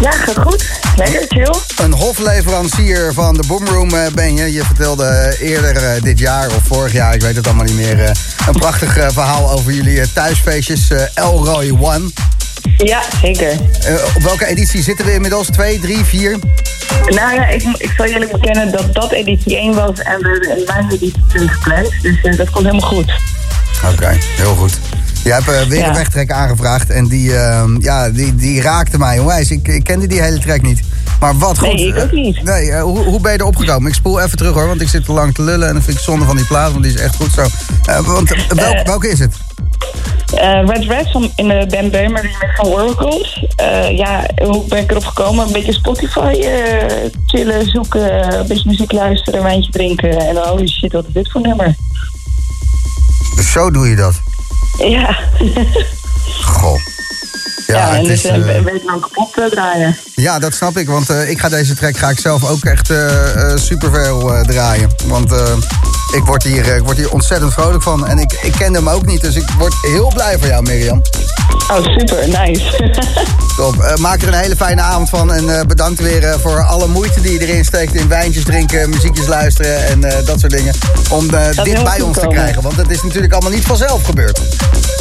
Ja, 0.00 0.10
gaat 0.10 0.38
goed. 0.38 0.79
Lekker, 0.96 1.24
chill. 1.28 1.84
Een 1.84 1.92
hofleverancier 1.92 3.12
van 3.12 3.34
de 3.34 3.42
Boomroom 3.46 3.90
eh, 3.90 4.06
ben 4.14 4.36
je. 4.36 4.52
Je 4.52 4.64
vertelde 4.64 5.04
eh, 5.04 5.50
eerder 5.50 5.76
eh, 5.76 6.02
dit 6.02 6.18
jaar 6.18 6.46
of 6.46 6.62
vorig 6.62 6.92
jaar, 6.92 7.14
ik 7.14 7.20
weet 7.20 7.36
het 7.36 7.46
allemaal 7.46 7.64
niet 7.64 7.76
meer... 7.76 8.16
een 8.46 8.58
prachtig 8.58 8.92
verhaal 9.12 9.50
over 9.50 9.72
jullie 9.72 10.12
thuisfeestjes 10.12 10.88
Elroy 11.14 11.76
One. 11.80 12.10
Ja, 12.76 13.02
zeker. 13.22 13.52
Op 14.16 14.22
welke 14.22 14.46
editie 14.46 14.82
zitten 14.82 15.06
we 15.06 15.12
inmiddels? 15.12 15.46
Twee, 15.46 15.78
drie, 15.78 16.04
vier? 16.04 16.38
Nou 17.06 17.34
ja, 17.34 17.46
ik, 17.46 17.62
ik 17.62 17.92
zal 17.96 18.08
jullie 18.08 18.28
bekennen 18.28 18.70
dat 18.72 18.94
dat 18.94 19.12
editie 19.12 19.56
1 19.56 19.74
was 19.74 19.98
en 19.98 20.18
we 20.20 20.28
hebben 20.28 20.58
een 20.58 20.64
mijn 20.66 20.90
editie 20.90 21.24
2 21.28 21.48
gepland. 21.48 21.88
Dus 22.02 22.36
dat 22.36 22.50
komt 22.50 22.66
helemaal 22.66 22.88
goed. 22.88 23.12
Oké, 23.92 24.16
heel 24.36 24.54
goed. 24.54 24.78
Je 25.24 25.32
hebt 25.32 25.48
eh, 25.48 25.62
weer 25.62 25.78
Ja. 25.78 25.88
een 25.88 25.94
wegtrek 25.94 26.30
aangevraagd 26.30 26.90
en 26.90 27.08
die, 27.08 27.36
ehm, 27.36 27.80
ja, 27.80 28.10
die, 28.10 28.36
die 28.36 28.60
raakte 28.62 28.98
mij 28.98 29.18
onwijs. 29.18 29.50
Ik, 29.50 29.68
ik 29.68 29.84
kende 29.84 30.06
die 30.06 30.20
hele 30.22 30.38
track 30.38 30.62
niet. 30.62 30.80
Maar 31.20 31.38
wat 31.38 31.58
goed. 31.58 31.72
Nee, 31.72 31.86
ik 31.86 31.96
ook 31.98 32.12
niet. 32.12 32.42
Nee, 32.42 32.70
eh, 32.70 32.82
hoe, 32.82 32.98
hoe 32.98 33.20
ben 33.20 33.32
je 33.32 33.38
erop 33.40 33.56
gekomen? 33.56 33.88
Ik 33.88 33.94
spoel 33.94 34.20
even 34.20 34.36
terug 34.38 34.52
hoor, 34.54 34.66
want 34.66 34.80
ik 34.80 34.88
zit 34.88 35.04
te 35.04 35.12
lang 35.12 35.34
te 35.34 35.42
lullen 35.42 35.68
en 35.68 35.74
dan 35.74 35.82
vind 35.82 35.96
ik 35.96 36.02
zonde 36.02 36.24
van 36.24 36.36
die 36.36 36.44
plaat, 36.46 36.70
want 36.72 36.84
die 36.84 36.92
is 36.94 37.00
echt 37.00 37.16
goed 37.16 37.32
zo. 37.32 37.46
Eh, 37.84 38.00
want, 38.00 38.34
welk- 38.54 38.86
welke 38.86 39.08
is 39.08 39.18
het? 39.18 39.34
Red 40.66 40.84
Red 40.84 41.10
van, 41.10 41.30
in 41.36 41.48
de 41.48 41.66
Ben 41.70 41.90
Beumer 41.90 42.30
van 42.56 42.66
Oracles. 42.66 43.44
Ja, 43.96 44.26
hoe 44.44 44.64
ben 44.68 44.78
ik 44.78 44.90
erop 44.90 45.04
gekomen? 45.04 45.46
Een 45.46 45.52
beetje 45.52 45.72
Spotify 45.72 46.32
chillen, 47.26 47.70
zoeken, 47.70 48.38
een 48.38 48.46
beetje 48.46 48.68
muziek 48.68 48.92
luisteren, 48.92 49.40
een 49.40 49.46
wijntje 49.46 49.70
drinken. 49.72 50.18
En 50.28 50.34
dan, 50.34 50.48
holy 50.48 50.66
shit, 50.68 50.92
wat 50.92 51.04
is 51.06 51.12
dit 51.12 51.30
voor 51.30 51.40
nummer? 51.40 51.74
Zo 53.52 53.70
doe 53.70 53.88
je 53.88 53.96
dat. 53.96 54.20
Ja, 54.88 55.18
Goh. 56.44 56.78
ja, 57.66 57.76
Ja, 57.76 57.88
en 57.90 57.96
het 57.96 58.04
dus 58.04 58.24
is, 58.24 58.30
een 58.30 58.48
eh, 58.48 58.62
beetje 58.62 58.84
lang 58.86 59.00
kapot 59.00 59.38
eh, 59.38 59.44
draaien. 59.44 59.96
ja, 60.14 60.38
dat 60.38 60.54
snap 60.54 60.76
ik, 60.76 60.88
want 60.88 61.10
eh, 61.10 61.30
ik 61.30 61.40
ga 61.40 61.48
deze 61.48 61.74
track 61.74 61.96
ga 61.96 62.08
ik 62.10 62.18
zelf 62.18 62.44
ook 62.44 62.64
echt 62.64 62.90
eh 62.90 63.52
super 63.54 63.90
veel 63.92 64.42
draaien. 64.46 64.90
Want 65.06 65.32
eh, 65.32 65.56
ik, 66.14 66.24
word 66.24 66.42
hier, 66.42 66.68
eh, 66.70 66.76
ik 66.76 66.82
word 66.82 66.96
hier 66.96 67.10
ontzettend 67.12 67.52
vrolijk 67.52 67.82
van 67.82 68.06
en 68.06 68.18
ik, 68.18 68.32
ik 68.42 68.52
ken 68.52 68.74
hem 68.74 68.88
ook 68.88 69.06
niet, 69.06 69.20
dus 69.20 69.34
ik 69.34 69.48
word 69.58 69.74
heel 69.80 70.10
blij 70.14 70.38
voor 70.38 70.48
jou, 70.48 70.62
Mirjam. 70.62 71.02
Oh, 71.70 71.84
super, 71.98 72.28
nice. 72.28 72.90
Top. 73.56 73.78
Eh, 73.82 73.96
maak 73.96 74.22
er 74.22 74.28
een 74.28 74.34
hele 74.34 74.56
fijne 74.56 74.80
avond 74.80 75.08
van. 75.08 75.32
En 75.32 75.58
eh, 75.58 75.66
bedankt 75.66 76.00
weer 76.00 76.24
eh, 76.24 76.34
voor 76.40 76.62
alle 76.64 76.86
moeite 76.88 77.20
die 77.20 77.32
je 77.32 77.46
erin 77.46 77.64
steekt. 77.64 77.94
In 77.94 78.08
wijntjes 78.08 78.44
drinken, 78.44 78.90
muziekjes 78.90 79.26
luisteren 79.26 79.86
en 79.86 80.04
eh, 80.04 80.26
dat 80.26 80.40
soort 80.40 80.52
dingen. 80.52 80.74
Om 81.10 81.30
eh, 81.30 81.64
dit 81.64 81.84
bij 81.84 82.00
ons 82.00 82.18
te 82.18 82.26
krijgen. 82.26 82.62
Want 82.62 82.76
dat 82.76 82.90
is 82.90 83.02
natuurlijk 83.02 83.32
allemaal 83.32 83.52
niet 83.52 83.64
vanzelf 83.64 84.04
gebeurd. 84.04 84.40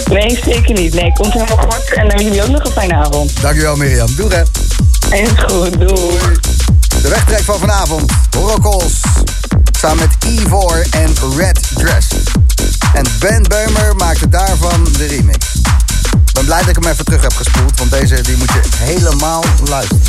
Nee, 0.10 0.40
zeker 0.46 0.74
niet. 0.74 0.94
Nee, 0.94 1.14
komt 1.14 1.34
helemaal 1.34 1.58
goed. 1.58 1.94
En 1.94 2.08
dan 2.08 2.24
jullie 2.24 2.44
ook 2.44 2.50
nog 2.50 2.64
een 2.64 2.72
fijne 2.72 2.94
avond. 2.94 3.42
Dankjewel 3.42 3.76
Mirjam. 3.76 4.16
Doeg 4.16 4.32
hè. 4.32 4.42
Is 5.16 5.30
goed, 5.46 5.80
doei. 5.80 6.38
De 7.02 7.10
wegtrek 7.10 7.44
van 7.44 7.60
vanavond. 7.60 8.12
Horocals. 8.38 8.94
Samen 9.80 9.98
met 9.98 10.32
Ivor 10.40 10.86
en 10.92 11.14
Red 11.38 11.60
Dress. 11.74 12.08
En 12.94 13.06
Ben 13.20 13.44
Beumer 13.48 13.96
maakte 13.96 14.30
daarvan 14.30 14.88
de 14.98 15.06
remix. 15.06 15.46
Ik 16.26 16.34
ben 16.34 16.46
blij 16.46 16.60
dat 16.60 16.70
ik 16.70 16.84
hem 16.84 16.92
even 16.92 17.06
terug 17.06 17.22
heb 17.22 17.34
gespoeld. 17.34 17.80
Want 17.80 17.92
deze 17.92 18.22
die 18.22 18.38
moet 18.38 18.52
je 18.52 18.62
helemaal 18.78 19.44
luisteren. 19.70 20.02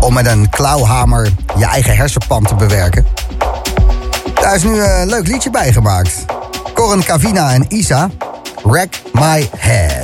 Om 0.00 0.12
met 0.12 0.26
een 0.26 0.48
klauwhamer 0.48 1.32
je 1.56 1.64
eigen 1.64 1.96
hersenpan 1.96 2.44
te 2.44 2.54
bewerken? 2.54 3.06
Daar 4.34 4.54
is 4.54 4.62
nu 4.62 4.82
een 4.82 5.08
leuk 5.08 5.26
liedje 5.26 5.50
bij 5.50 5.72
gemaakt. 5.72 6.24
Corin 6.74 7.04
Cavina 7.04 7.52
en 7.52 7.64
Isa, 7.68 8.10
Wreck 8.62 9.02
My 9.12 9.50
Head. 9.56 9.97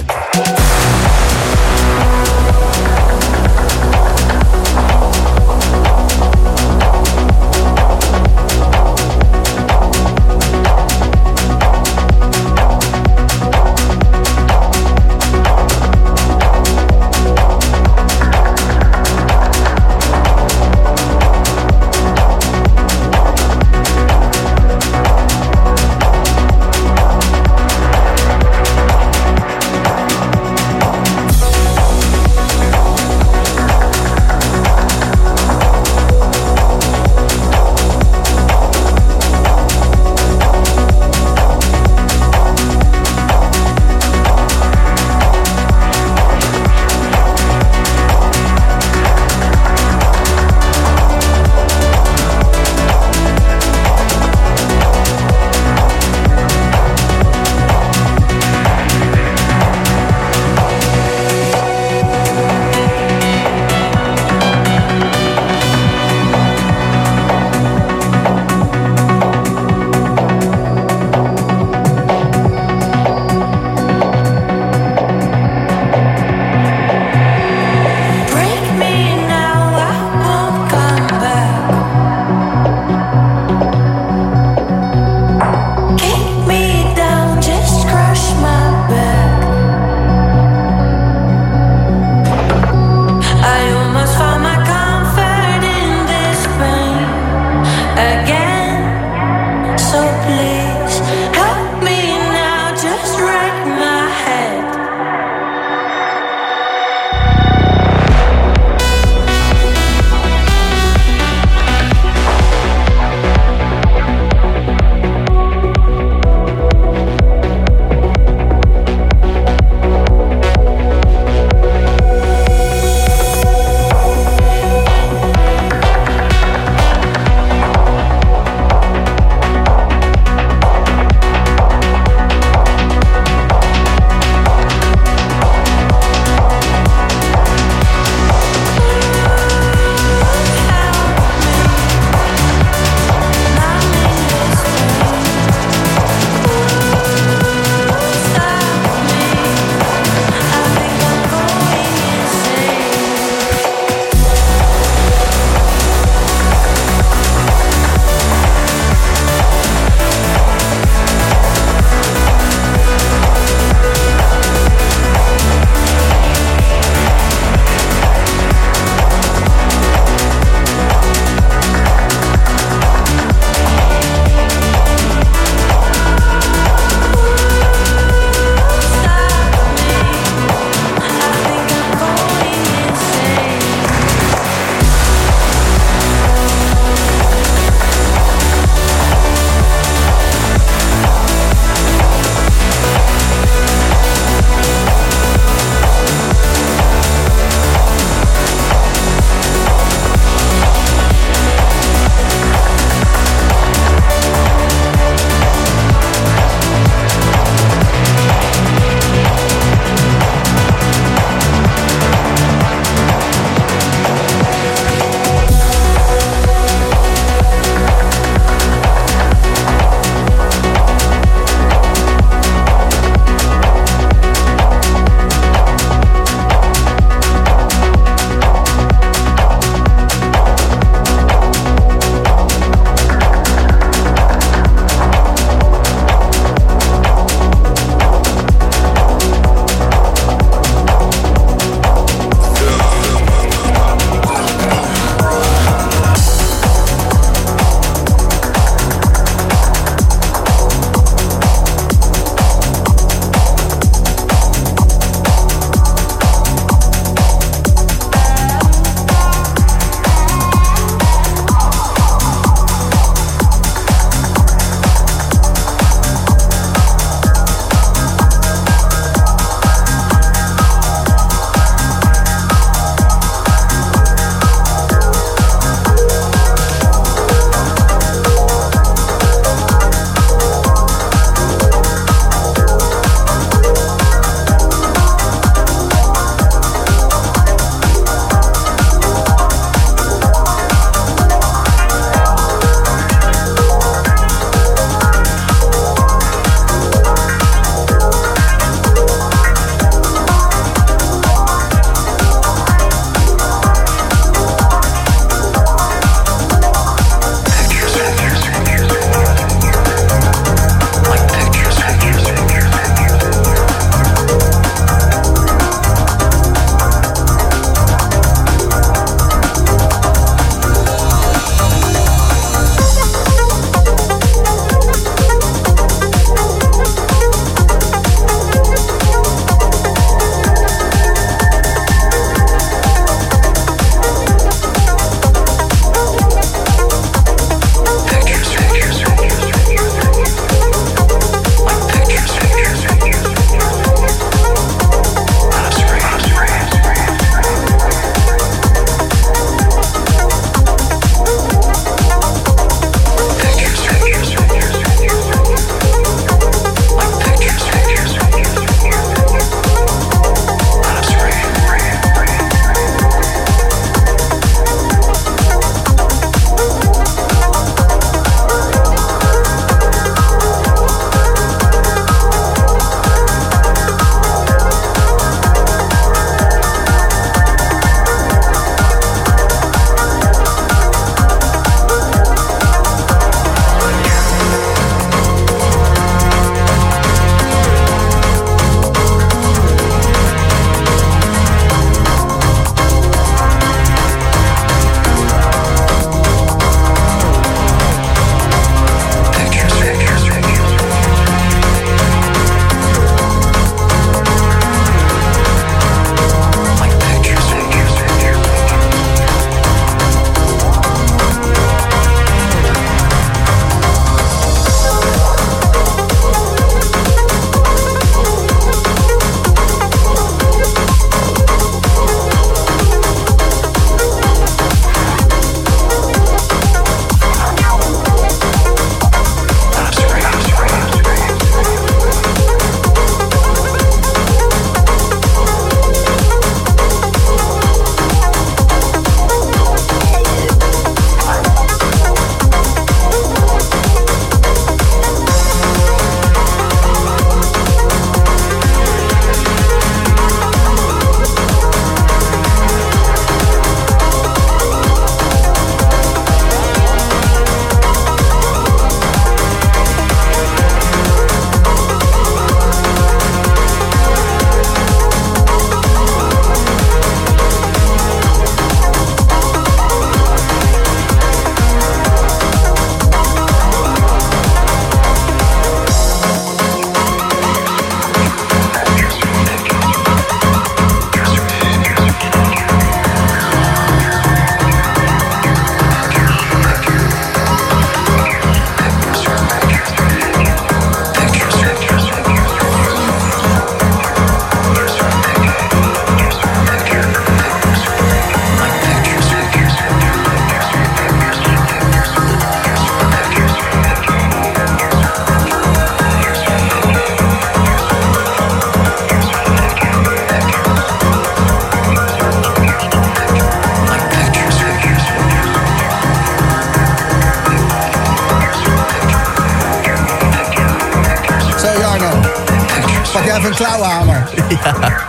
Klauwhamer. 524.48 525.06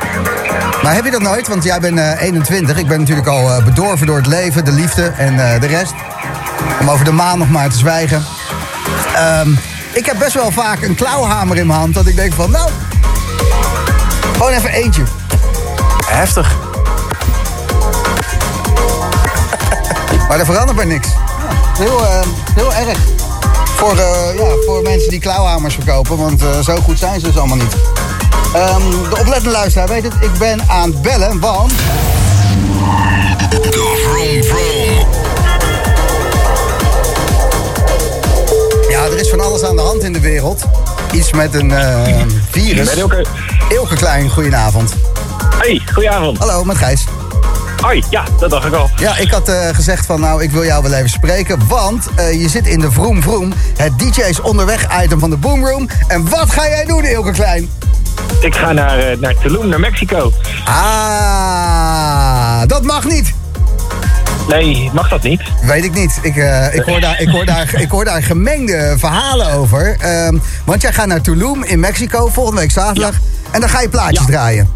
Maar 0.84 0.94
heb 0.94 1.06
je 1.06 1.12
dat 1.12 1.22
nooit? 1.22 1.48
Want 1.48 1.64
jij 1.64 1.80
bent 1.80 2.00
eh, 2.00 2.22
21. 2.22 2.78
Ik 2.78 2.88
ben 2.88 3.00
natuurlijk 3.00 3.28
al 3.28 3.52
eh, 3.52 3.64
bedorven 3.64 4.08
door 4.08 4.18
het 4.18 4.28
leven, 4.28 4.66
de 4.66 4.72
liefde 4.72 5.14
en 5.18 5.54
eh, 5.54 5.62
de 5.62 5.68
rest. 5.68 5.94
Om 6.82 6.90
over 6.90 7.06
de 7.06 7.12
maan 7.12 7.38
nog 7.38 7.50
maar 7.50 7.70
te 7.70 7.78
zwijgen. 7.78 8.24
Ehm, 9.16 9.50
ik 9.94 10.06
heb 10.06 10.20
best 10.20 10.34
wel 10.34 10.52
vaak 10.52 10.82
een 10.82 10.96
klauwhamer 10.96 11.58
in 11.58 11.68
mijn 11.68 11.80
hand. 11.80 11.94
Dat 11.94 12.08
ik 12.08 12.16
denk 12.16 12.34
van, 12.34 12.52
nou, 12.52 12.70
gewoon 14.34 14.52
even 14.52 14.70
eentje. 14.70 15.04
Heftig. 16.06 16.56
Maar 20.28 20.40
er 20.40 20.46
verandert 20.46 20.78
maar 20.78 20.88
niks. 20.88 21.08
Ja, 21.08 21.84
heel, 21.84 22.06
eh, 22.06 22.20
heel 22.56 22.74
erg. 22.74 22.98
Voor, 23.76 23.98
eh, 23.98 24.38
ja, 24.38 24.56
voor 24.66 24.82
mensen 24.82 25.10
die 25.10 25.20
klauwhamers 25.20 25.74
verkopen. 25.74 26.18
Want 26.18 26.42
eh, 26.42 26.60
zo 26.60 26.76
goed 26.76 27.00
zijn 27.00 27.20
ze 27.20 27.26
dus 27.26 27.38
allemaal 27.38 27.58
niet. 27.58 27.76
Ehm, 28.56 28.90
de 29.10 29.18
oplettende 29.20 29.50
luisteraar 29.50 29.88
weet 29.88 30.04
het. 30.04 30.14
Ik 30.20 30.32
ben 30.40 30.62
aan 30.68 30.90
het 30.90 31.02
bellen, 31.02 31.40
want... 31.40 31.74
Ja, 38.90 39.04
er 39.04 39.20
is 39.20 39.30
van 39.30 39.40
alles 39.40 39.64
aan 39.64 39.76
de 39.76 39.82
hand 39.82 40.04
in 40.04 40.14
de 40.14 40.20
wereld. 40.20 40.64
Iets 41.12 41.34
met 41.34 41.54
een 41.54 41.72
eh, 41.72 42.22
virus. 42.50 42.86
Met 42.86 42.96
Ilke. 42.96 43.26
Ilke 43.70 43.96
Klein, 43.96 44.30
goedenavond. 44.30 44.94
Hey, 45.58 45.82
goedenavond. 45.94 46.38
Hallo, 46.38 46.64
met 46.64 46.78
Gijs. 46.78 47.04
Hoi, 47.82 48.04
ja, 48.10 48.24
dat 48.40 48.50
dacht 48.50 48.66
ik 48.66 48.74
al. 48.74 48.90
Ja, 48.96 49.18
ik 49.18 49.32
had 49.32 49.50
eh, 49.50 49.68
gezegd 49.74 50.06
van 50.06 50.20
nou, 50.20 50.44
ik 50.44 50.52
wil 50.52 50.66
jou 50.66 50.84
wel 50.84 50.94
even 50.94 51.10
spreken. 51.10 51.68
Want 51.68 52.08
eh, 52.16 52.42
je 52.42 52.50
zit 52.50 52.68
in 52.68 52.80
de 52.80 52.92
Vroom 52.92 53.22
Vroom, 53.22 53.54
het 53.78 54.00
DJ's 54.00 54.42
onderweg 54.42 55.04
item 55.04 55.20
van 55.20 55.30
de 55.30 55.38
Boomroom. 55.38 55.90
En 56.08 56.30
wat 56.30 56.52
ga 56.52 56.68
jij 56.68 56.86
doen, 56.86 57.04
Ilke 57.04 57.32
Klein? 57.32 57.70
Ik 58.46 58.56
ga 58.56 58.72
naar, 58.72 59.00
eh, 59.00 59.18
naar 59.18 59.36
Tulum, 59.42 59.68
naar 59.70 59.80
Mexico. 59.80 60.32
Ah, 60.66 62.62
dat 62.68 62.84
mag 62.84 63.06
niet. 63.06 63.34
Nee, 64.48 64.90
mag 64.94 65.10
dat 65.10 65.24
niet? 65.24 65.42
Weet 65.62 65.84
ik 65.84 65.94
niet. 65.94 66.20
Ik, 66.22 66.36
eh, 66.36 66.74
ik, 66.74 66.82
hoor, 66.84 67.00
daar, 67.00 67.22
ik, 67.22 67.30
hoor, 67.30 67.46
daar, 67.46 67.74
ik 67.82 67.90
hoor 67.90 68.06
daar 68.06 68.24
gemengde 68.24 68.96
verhalen 68.98 69.52
over. 69.52 69.96
Ehm, 70.00 70.38
want 70.66 70.82
jij 70.82 70.94
gaat 70.94 71.08
naar 71.08 71.22
Tulum 71.22 71.64
in 71.64 71.80
Mexico 71.80 72.28
volgende 72.28 72.62
week 72.62 72.72
zaterdag. 72.72 73.16
En 73.52 73.60
dan 73.60 73.70
ga 73.70 73.82
je 73.82 73.90
plaatjes 73.90 74.20
Ja. 74.20 74.26
draaien. 74.26 74.70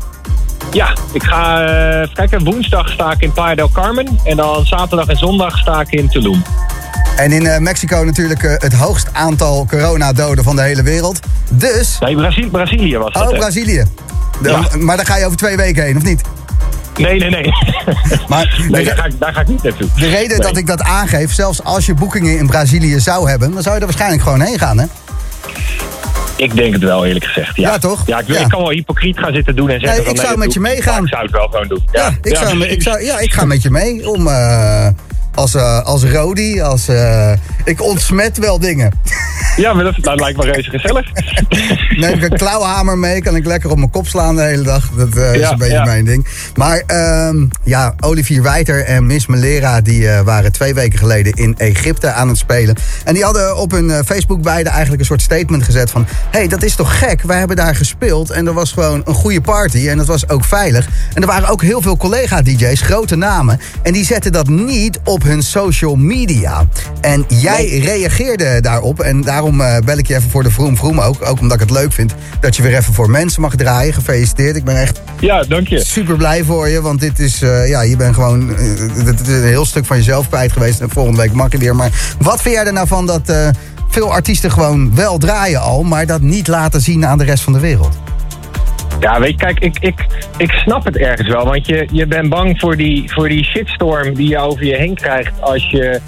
Ja, 0.72 0.94
ik 1.12 1.24
ga 1.24 1.64
eh, 1.66 2.00
even 2.02 2.14
kijken. 2.14 2.44
Woensdag 2.44 2.90
sta 2.90 3.12
ik 3.12 3.22
in 3.22 3.32
Playa 3.32 3.56
del 3.56 3.70
Carmen. 3.72 4.20
En 4.24 4.36
dan 4.36 4.66
zaterdag 4.66 5.08
en 5.08 5.18
zondag 5.18 5.58
sta 5.58 5.82
ik 5.82 5.92
in 5.92 6.10
Tulum. 6.10 6.42
En 7.16 7.32
in 7.32 7.48
eh, 7.48 7.60
Mexico 7.60 8.04
natuurlijk 8.04 8.44
eh, 8.44 8.54
het 8.58 8.74
hoogst 8.74 9.08
aantal 9.14 9.66
coronadoden 9.70 10.44
van 10.44 10.56
de 10.56 10.62
hele 10.62 10.84
wereld. 10.84 11.20
Dus... 11.50 11.98
Nee, 12.00 12.16
Brazil, 12.16 12.50
Brazilië 12.50 12.98
was 12.98 13.14
dat. 13.14 13.24
Oh, 13.24 13.32
hè? 13.32 13.38
Brazilië. 13.38 13.84
De- 14.42 14.50
Ja. 14.50 14.78
Maar 14.78 14.98
daar 14.98 15.06
ga 15.06 15.18
je 15.18 15.26
over 15.26 15.38
twee 15.38 15.56
weken 15.58 15.84
heen, 15.84 15.98
of 15.98 16.04
niet? 16.04 16.22
Nee, 16.98 17.20
nee, 17.20 17.30
nee. 17.30 17.52
Maar 18.28 18.66
nee, 18.70 18.86
daar 18.86 18.96
ga, 18.98 19.06
ik, 19.06 19.20
daar 19.20 19.34
ga 19.34 19.42
ik 19.42 19.48
niet 19.48 19.64
naartoe. 19.64 19.88
de 19.96 20.08
reden 20.10 20.38
Nee. 20.38 20.48
dat 20.48 20.58
ik 20.58 20.68
dat 20.68 20.82
aangeef, 20.82 21.34
zelfs 21.34 21.64
als 21.64 21.86
je 21.86 21.94
boekingen 21.94 22.38
in 22.38 22.48
Brazilië 22.48 23.00
zou 23.00 23.30
hebben... 23.30 23.54
dan 23.54 23.62
zou 23.62 23.74
je 23.76 23.80
er 23.82 23.88
waarschijnlijk 23.88 24.22
gewoon 24.22 24.42
heen 24.42 24.60
gaan, 24.60 24.78
hè? 24.80 24.86
Ik 26.36 26.56
denk 26.56 26.74
het 26.74 26.84
wel, 26.84 27.06
eerlijk 27.06 27.26
gezegd. 27.26 27.56
Ja, 27.56 27.70
Ja, 27.72 27.78
toch? 27.78 28.04
Ja, 28.06 28.20
ik, 28.20 28.28
wil- 28.28 28.36
Ja. 28.36 28.42
ik 28.42 28.50
kan 28.50 28.60
wel 28.60 28.70
hypocriet 28.70 29.20
gaan 29.20 29.34
zitten 29.34 29.56
doen 29.56 29.70
en 29.70 29.80
zeggen 29.80 30.04
Nee, 30.04 30.14
ik 30.14 30.20
zou 30.22 30.38
met 30.38 30.54
je 30.54 30.60
meegaan. 30.60 31.04
Ik 31.04 31.10
zou 31.10 31.22
het 31.24 31.32
wel 31.32 31.48
gewoon 31.48 31.68
doen. 31.68 31.88
Ja, 31.92 32.14
ik, 32.22 32.36
zou, 32.36 32.66
ik, 32.66 32.82
zou, 32.82 33.04
ja 33.04 33.20
ik 33.20 33.34
ga 33.34 33.46
met 33.46 33.62
je 33.62 33.70
mee 33.70 34.10
om... 34.10 34.28
eh, 34.28 34.88
als, 35.36 35.56
eh, 35.56 35.80
als 35.86 36.04
Rodi, 36.04 36.62
als... 36.62 36.88
eh, 36.88 37.32
ik 37.66 37.82
ontsmet 37.82 38.38
wel 38.38 38.60
dingen. 38.60 38.92
Ja, 39.60 39.74
maar 39.74 39.84
dat, 39.84 40.20
lijkt 40.20 40.38
me 40.38 40.44
reuze 40.44 40.70
gezellig. 40.70 41.12
Neem 42.02 42.14
ik 42.14 42.32
een 42.32 42.38
klauwhamer 42.38 42.98
mee, 42.98 43.22
kan 43.22 43.36
ik 43.36 43.46
lekker 43.46 43.70
op 43.70 43.78
mijn 43.78 43.90
kop 43.90 44.08
slaan 44.08 44.36
de 44.36 44.42
hele 44.42 44.64
dag. 44.64 44.90
Dat 44.90 45.16
eh, 45.16 45.34
is 45.34 45.40
Ja, 45.40 45.52
een 45.52 45.58
beetje 45.58 45.74
ja. 45.74 45.84
mijn 45.84 46.06
ding. 46.06 46.28
Maar 46.56 46.84
ehm, 46.86 47.46
ja, 47.64 47.94
Olivier 48.00 48.42
Wijter 48.42 48.86
en 48.86 49.06
Miss 49.06 49.28
Melera... 49.28 49.82
die 49.82 50.10
eh, 50.10 50.22
waren 50.22 50.52
twee 50.52 50.74
weken 50.74 51.00
geleden 51.00 51.34
in 51.34 51.56
Egypte 51.58 52.12
aan 52.12 52.28
het 52.28 52.38
spelen. 52.38 52.76
En 53.04 53.14
die 53.14 53.24
hadden 53.24 53.58
op 53.58 53.72
hun 53.72 53.92
eh, 53.92 54.00
Facebook 54.06 54.42
beide 54.42 54.70
eigenlijk 54.70 55.00
een 55.00 55.08
soort 55.08 55.22
statement 55.22 55.64
gezet 55.64 55.92
van... 55.92 56.06
hé, 56.08 56.40
hey, 56.40 56.48
dat 56.48 56.64
is 56.64 56.76
toch 56.76 57.00
gek? 57.00 57.22
Wij 57.22 57.38
hebben 57.38 57.56
daar 57.56 57.76
gespeeld 57.76 58.30
en 58.30 58.48
er 58.48 58.54
was 58.54 58.72
gewoon 58.72 59.02
een 59.06 59.14
goede 59.14 59.42
party... 59.42 59.88
en 59.88 59.98
dat 59.98 60.08
was 60.08 60.30
ook 60.30 60.44
veilig. 60.44 60.88
En 61.14 61.22
er 61.22 61.28
waren 61.28 61.50
ook 61.50 61.62
heel 61.62 61.82
veel 61.82 61.98
collega-dj's, 61.98 62.82
grote 62.82 63.16
namen... 63.16 63.60
en 63.82 63.94
die 63.94 64.06
zetten 64.06 64.32
dat 64.32 64.48
niet 64.48 65.00
op 65.04 65.24
hun 65.24 65.44
social 65.44 65.96
media. 65.96 66.66
En 67.02 67.26
jij 67.28 67.80
reageerde 67.80 68.62
daarop 68.62 69.00
en 69.00 69.22
daarom 69.22 69.48
eh, 69.58 69.84
bel 69.86 69.98
ik 69.98 70.08
je 70.08 70.16
even 70.16 70.30
voor 70.30 70.44
de 70.44 70.52
Vroom 70.52 70.78
Vroom 70.78 71.00
ook. 71.00 71.26
Ook 71.26 71.40
omdat 71.40 71.62
ik 71.62 71.70
het 71.70 71.78
leuk 71.78 71.92
vind 71.92 72.14
dat 72.40 72.56
je 72.56 72.62
weer 72.62 72.76
even 72.76 72.94
voor 72.94 73.10
mensen 73.10 73.42
mag 73.42 73.56
draaien. 73.56 73.94
Gefeliciteerd, 73.94 74.56
ik 74.56 74.64
ben 74.64 74.82
echt 74.82 75.02
Ja, 75.20 75.44
dank 75.44 75.68
je. 75.68 75.80
super 75.80 76.16
blij 76.16 76.44
voor 76.44 76.70
je. 76.70 76.82
Want 76.82 77.00
dit 77.00 77.20
is, 77.20 77.42
eh, 77.42 77.70
ja, 77.70 77.82
je 77.82 77.96
bent 77.96 78.14
gewoon 78.14 78.56
eh, 78.56 78.72
is 79.22 79.28
een 79.28 79.44
heel 79.44 79.66
stuk 79.66 79.86
van 79.86 79.98
jezelf 79.98 80.30
kwijt 80.30 80.52
geweest. 80.52 80.80
En 80.80 80.90
volgende 80.90 81.22
week 81.22 81.34
mag 81.34 81.52
je 81.52 81.58
weer. 81.58 81.76
Maar 81.76 82.16
wat 82.20 82.42
vind 82.42 82.56
jij 82.56 82.66
er 82.66 82.74
nou 82.74 82.88
van 82.88 83.06
dat 83.06 83.34
veel 83.90 84.12
artiesten 84.14 84.52
gewoon 84.52 84.96
wel 84.96 85.18
draaien 85.18 85.62
al... 85.62 85.84
maar 85.84 86.06
dat 86.06 86.22
niet 86.22 86.48
laten 86.48 86.82
zien 86.82 87.06
aan 87.06 87.18
de 87.18 87.24
rest 87.24 87.44
van 87.44 87.54
de 87.54 87.60
wereld? 87.60 87.98
Ja, 89.00 89.20
weet 89.20 89.30
je, 89.30 89.38
kijk, 89.38 89.60
ik, 89.60 89.78
ik, 89.80 90.06
ik 90.38 90.52
snap 90.52 90.86
het 90.86 90.98
ergens 90.98 91.28
wel. 91.28 91.46
Want 91.46 91.66
je, 91.68 91.88
je 91.92 92.08
bent 92.08 92.30
bang 92.30 92.60
voor 92.60 92.76
die, 92.78 93.12
voor 93.12 93.30
die 93.30 93.44
shitstorm 93.44 94.14
die 94.14 94.30
je 94.30 94.38
over 94.38 94.66
je 94.66 94.76
heen 94.76 94.96
krijgt 94.96 95.42
als 95.42 95.70
je 95.70 96.02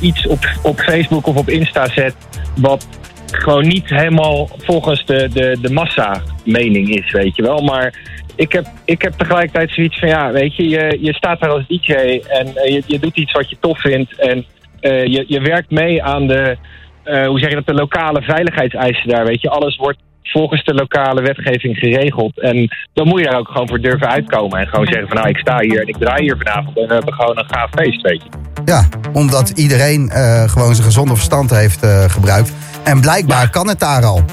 iets 0.00 0.26
op, 0.26 0.48
op 0.62 0.80
Facebook 0.80 1.26
of 1.26 1.36
op 1.36 1.48
Insta 1.48 1.88
zet. 1.88 2.14
Wat 2.56 2.88
gewoon 3.26 3.66
niet 3.66 3.88
helemaal 3.88 4.48
volgens 4.58 5.06
de, 5.06 5.28
de, 5.32 5.58
de 5.60 5.72
massa-mening 5.72 6.88
is, 6.88 7.12
weet 7.12 7.36
je 7.36 7.42
wel. 7.42 7.58
Maar 7.58 7.94
ik 8.36 8.52
heb, 8.52 8.66
ik 8.84 9.02
heb 9.02 9.12
tegelijkertijd 9.12 9.70
zoiets 9.70 9.98
van, 9.98 10.08
ja, 10.08 10.32
weet 10.32 10.56
je, 10.56 10.68
je, 10.68 10.98
je 11.00 11.14
staat 11.14 11.40
daar 11.40 11.50
als 11.50 11.66
DJ 11.66 11.92
en 12.28 12.56
eh, 12.56 12.74
je, 12.74 12.82
je 12.86 12.98
doet 12.98 13.16
iets 13.16 13.32
wat 13.32 13.50
je 13.50 13.56
tof 13.60 13.80
vindt. 13.80 14.20
En 14.20 14.44
eh, 14.80 15.04
je, 15.04 15.24
je 15.28 15.40
werkt 15.40 15.70
mee 15.70 16.02
aan 16.02 16.26
de, 16.26 16.56
eh, 17.04 17.26
hoe 17.26 17.38
zeg 17.38 17.48
je 17.48 17.54
dat, 17.54 17.66
de 17.66 17.74
lokale 17.74 18.22
veiligheidseisen 18.22 19.08
daar, 19.08 19.24
weet 19.24 19.40
je. 19.40 19.50
Alles 19.50 19.76
wordt 19.76 19.98
volgens 20.32 20.64
de 20.64 20.74
lokale 20.74 21.22
wetgeving 21.22 21.76
geregeld. 21.76 22.40
En 22.40 22.68
dan 22.92 23.08
moet 23.08 23.20
je 23.20 23.26
daar 23.26 23.38
ook 23.38 23.48
gewoon 23.48 23.68
voor 23.68 23.80
durven 23.80 24.08
uitkomen. 24.08 24.58
En 24.58 24.66
gewoon 24.66 24.86
zeggen 24.86 25.08
van, 25.08 25.16
nou, 25.16 25.28
ik 25.28 25.38
sta 25.38 25.60
hier 25.60 25.80
en 25.80 25.88
ik 25.88 25.96
draai 25.96 26.22
hier 26.22 26.36
vanavond. 26.36 26.78
En 26.78 26.88
we 26.88 26.94
hebben 26.94 27.14
gewoon 27.14 27.38
een 27.38 27.48
gaaf 27.48 27.70
feest, 27.70 28.00
weet 28.02 28.22
je. 28.22 28.28
Ja, 28.64 28.88
omdat 29.12 29.50
iedereen 29.50 30.10
eh, 30.10 30.48
gewoon 30.48 30.74
zijn 30.74 30.86
gezonde 30.86 31.14
verstand 31.14 31.50
heeft 31.50 31.82
eh, 31.82 32.04
gebruikt. 32.04 32.52
En 32.84 33.00
blijkbaar 33.00 33.50
kan 33.50 33.68
het 33.68 33.78
daar 33.78 34.04
al. 34.04 34.24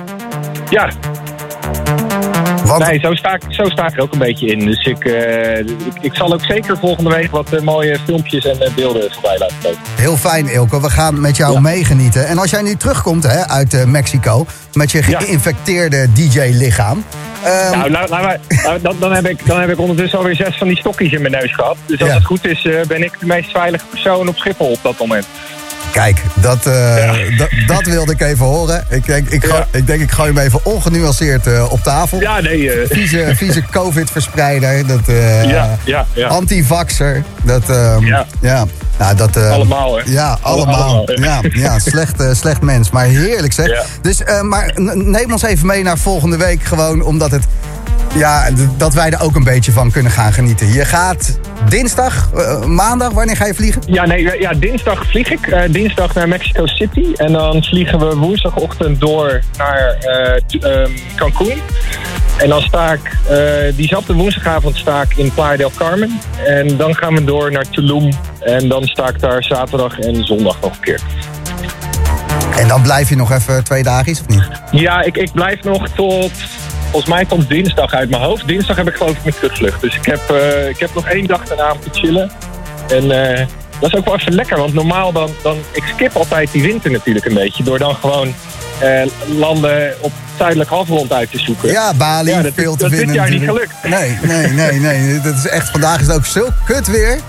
Ja, 0.70 0.89
Want 2.78 2.86
nee, 2.89 2.99
zo 2.99 3.13
sta, 3.13 3.34
ik, 3.34 3.41
zo 3.49 3.63
sta 3.65 3.88
ik 3.88 3.93
er 3.95 4.01
ook 4.01 4.13
een 4.13 4.19
beetje 4.19 4.47
in. 4.47 4.65
Dus 4.65 4.86
ik, 4.86 5.05
eh, 5.05 5.59
ik, 5.59 5.67
ik 6.01 6.15
zal 6.15 6.34
ook 6.34 6.45
zeker 6.45 6.78
volgende 6.78 7.09
week 7.09 7.32
wat 7.32 7.53
eh, 7.53 7.61
mooie 7.61 7.97
filmpjes 8.05 8.45
en 8.45 8.61
eh, 8.61 8.74
beelden 8.74 9.11
voorbij 9.11 9.38
laten 9.38 9.55
komen. 9.61 9.78
heel 9.95 10.17
fijn, 10.17 10.47
Ilke. 10.47 10.82
We 10.82 10.89
gaan 10.89 11.22
met 11.22 11.38
jou 11.38 11.53
Ja. 11.53 11.59
meegenieten. 11.59 12.28
En 12.28 12.38
als 12.38 12.49
jij 12.49 12.61
nu 12.61 12.76
terugkomt 12.76 13.24
hè, 13.24 13.47
uit 13.47 13.86
Mexico... 13.86 14.45
met 14.74 14.91
je 14.91 15.01
Ja. 15.07 15.19
geïnfecteerde 15.19 16.07
DJ-lichaam... 16.13 17.03
ehm, 17.43 17.78
Nou, 17.78 17.89
nou, 17.91 18.09
nou, 18.09 18.38
nou, 18.63 18.82
dan, 18.82 18.95
dan, 18.99 19.11
heb 19.13 19.28
ik, 19.28 19.45
dan 19.45 19.59
heb 19.59 19.69
ik 19.69 19.80
ondertussen 19.80 20.17
alweer 20.17 20.36
zes 20.36 20.57
van 20.57 20.67
die 20.67 20.78
stokjes 20.78 21.11
in 21.11 21.22
mijn 21.22 21.34
neus 21.34 21.53
gehad. 21.53 21.78
Dus 21.86 21.99
als 22.01 22.09
Ja. 22.09 22.15
het 22.15 22.26
goed 22.26 22.45
is, 22.45 22.67
ben 22.88 23.03
ik 23.03 23.11
de 23.19 23.26
meest 23.26 23.51
veilige 23.51 23.86
persoon 23.89 24.28
op 24.28 24.38
Schiphol 24.38 24.72
op 24.72 24.80
dat 24.82 24.97
moment. 24.99 25.26
Kijk, 25.92 26.22
dat, 26.34 26.66
eh, 26.66 26.98
Ja. 26.98 27.38
dat, 27.38 27.50
dat 27.68 27.86
wilde 27.86 28.12
ik 28.12 28.22
even 28.22 28.46
horen. 28.46 28.86
Ik 28.89 29.06
denk, 29.06 29.30
ik, 29.30 29.46
ga, 29.46 29.56
Ja. 29.56 29.68
ik, 29.72 29.88
denk, 29.88 30.02
ik 30.02 30.12
gooi 30.12 30.34
hem 30.34 30.38
even 30.44 30.60
ongenuanceerd 30.66 31.48
eh, 31.48 31.72
op 31.72 31.80
tafel. 31.84 32.20
Ja, 32.20 32.39
nee. 32.42 32.72
eh, 32.72 32.89
Vieze, 32.89 33.32
vieze 33.36 33.64
COVID-verspreider. 33.72 34.88
Dat, 34.88 35.00
ja, 35.46 35.78
ja, 35.84 36.06
ja. 36.14 36.28
Antivaxer. 36.28 37.24
Dat, 37.44 37.70
ehm, 37.70 38.06
ja. 38.06 38.26
Ja. 38.42 38.65
Nou, 38.98 39.15
dat, 39.15 39.36
eh, 39.36 39.52
Allemaal, 39.52 39.98
hè? 39.98 40.03
Ja, 40.06 40.38
allemaal. 40.41 40.76
Allemaal, 40.76 41.11
ja, 41.22 41.40
ja 41.52 41.80
slecht, 41.80 42.24
slecht 42.32 42.61
mens. 42.61 42.90
Maar 42.91 43.06
heerlijk 43.06 43.53
zeg. 43.53 43.86
Dus, 44.02 44.22
maar 44.41 44.72
neem 44.94 45.32
ons 45.32 45.44
even 45.44 45.65
mee 45.68 45.84
naar 45.84 45.98
volgende 45.98 46.38
week. 46.38 46.64
Gewoon 46.64 47.02
omdat 47.02 47.32
het... 47.32 47.44
Ja, 48.16 48.50
dat 48.78 48.94
wij 48.94 49.10
er 49.12 49.22
ook 49.22 49.36
een 49.36 49.44
beetje 49.44 49.72
van 49.72 49.92
kunnen 49.92 50.12
gaan 50.12 50.34
genieten. 50.34 50.74
Je 50.74 50.86
gaat 50.86 51.40
dinsdag, 51.70 52.30
eh, 52.36 52.66
maandag, 52.66 53.12
wanneer 53.12 53.36
ga 53.36 53.46
je 53.46 53.54
vliegen? 53.54 53.82
Ja, 53.86 54.06
nee, 54.06 54.40
ja, 54.40 54.54
dinsdag 54.54 55.06
vlieg 55.06 55.30
ik. 55.32 55.48
Eh, 55.48 55.62
dinsdag 55.70 56.14
naar 56.14 56.28
Mexico 56.28 56.66
City. 56.66 57.06
En 57.16 57.32
dan 57.32 57.64
vliegen 57.64 58.00
we 58.00 58.16
woensdagochtend 58.16 59.00
door 59.00 59.40
naar 59.58 59.96
eh, 60.00 60.34
t- 60.48 60.64
ehm, 60.64 60.92
Cancun. 61.16 61.62
En 62.38 62.50
dan 62.50 62.62
sta 62.62 62.92
ik, 62.94 63.18
eh, 63.30 63.76
diezelfde 63.76 64.14
woensdagavond 64.14 64.76
sta 64.78 65.02
ik 65.02 65.18
in 65.18 65.34
Playa 65.34 65.58
del 65.58 65.72
Carmen. 65.76 66.20
En 66.46 66.78
dan 66.78 66.96
gaan 66.96 67.14
we 67.14 67.24
door 67.24 67.52
naar 67.52 67.66
Tulum. 67.70 68.10
En 68.40 68.68
dan 68.68 68.84
sta 68.84 69.08
ik 69.10 69.20
daar 69.20 69.44
zaterdag 69.44 70.00
en 70.00 70.26
zondag 70.26 70.58
nog 70.62 70.72
een 70.74 70.80
keer. 70.82 71.02
En 72.58 72.68
dan 72.68 72.82
blijf 72.82 73.10
je 73.10 73.16
nog 73.16 73.32
even 73.32 73.64
twee 73.64 73.84
dagen, 73.84 74.12
of 74.12 74.28
niet? 74.28 74.48
Ja, 74.72 75.02
ik, 75.02 75.18
ik 75.18 75.32
blijf 75.34 75.64
nog 75.64 75.88
tot, 75.96 76.32
volgens 76.91 77.11
mij 77.11 77.26
tot 77.26 77.49
dinsdag 77.49 77.93
uit 77.93 78.09
mijn 78.09 78.22
hoofd. 78.22 78.47
Dinsdag 78.47 78.76
heb 78.76 78.88
ik 78.88 78.95
geloof 78.95 79.11
ik 79.11 79.23
mijn 79.23 79.35
terugvlucht. 79.35 79.81
Dus 79.81 79.95
ik 79.95 80.05
heb, 80.05 80.30
eh, 80.30 80.69
ik 80.69 80.80
heb 80.80 80.89
nog 80.95 81.07
één 81.07 81.27
dag 81.27 81.43
daarna 81.47 81.72
om 81.72 81.80
te 81.80 81.89
chillen. 81.99 82.31
En 82.89 83.11
eh, 83.11 83.45
dat 83.80 83.93
is 83.93 83.95
ook 83.95 84.05
wel 84.05 84.15
even 84.15 84.34
lekker. 84.34 84.57
Want 84.57 84.73
normaal 84.73 85.11
dan, 85.11 85.30
dan... 85.43 85.57
Ik 85.72 85.84
skip 85.93 86.15
altijd 86.15 86.51
die 86.51 86.61
winter 86.61 86.91
natuurlijk 86.91 87.26
een 87.26 87.34
beetje. 87.34 87.63
Door 87.63 87.77
dan 87.77 87.95
gewoon 87.95 88.34
eh, 88.80 89.01
landen 89.38 89.95
op 89.99 90.11
zuidelijk 90.38 90.69
halfrond 90.69 91.13
uit 91.13 91.31
te 91.31 91.39
zoeken. 91.39 91.69
Ja, 91.69 91.93
Bali, 91.93 92.30
Ja, 92.30 92.41
dat, 92.41 92.53
veel 92.53 92.76
te 92.76 92.84
dat 92.84 92.91
is 92.91 92.99
dit 92.99 93.13
jaar 93.13 93.30
niet 93.30 93.43
gelukt. 93.43 93.73
Nee, 93.84 94.18
nee, 94.22 94.47
nee, 94.47 94.80
nee. 94.80 95.19
Dat 95.22 95.35
is 95.35 95.47
echt, 95.47 95.69
vandaag 95.69 95.99
is 95.99 96.07
het 96.07 96.15
ook 96.15 96.26
zo 96.26 96.47
kut 96.65 96.88
weer. 96.88 97.19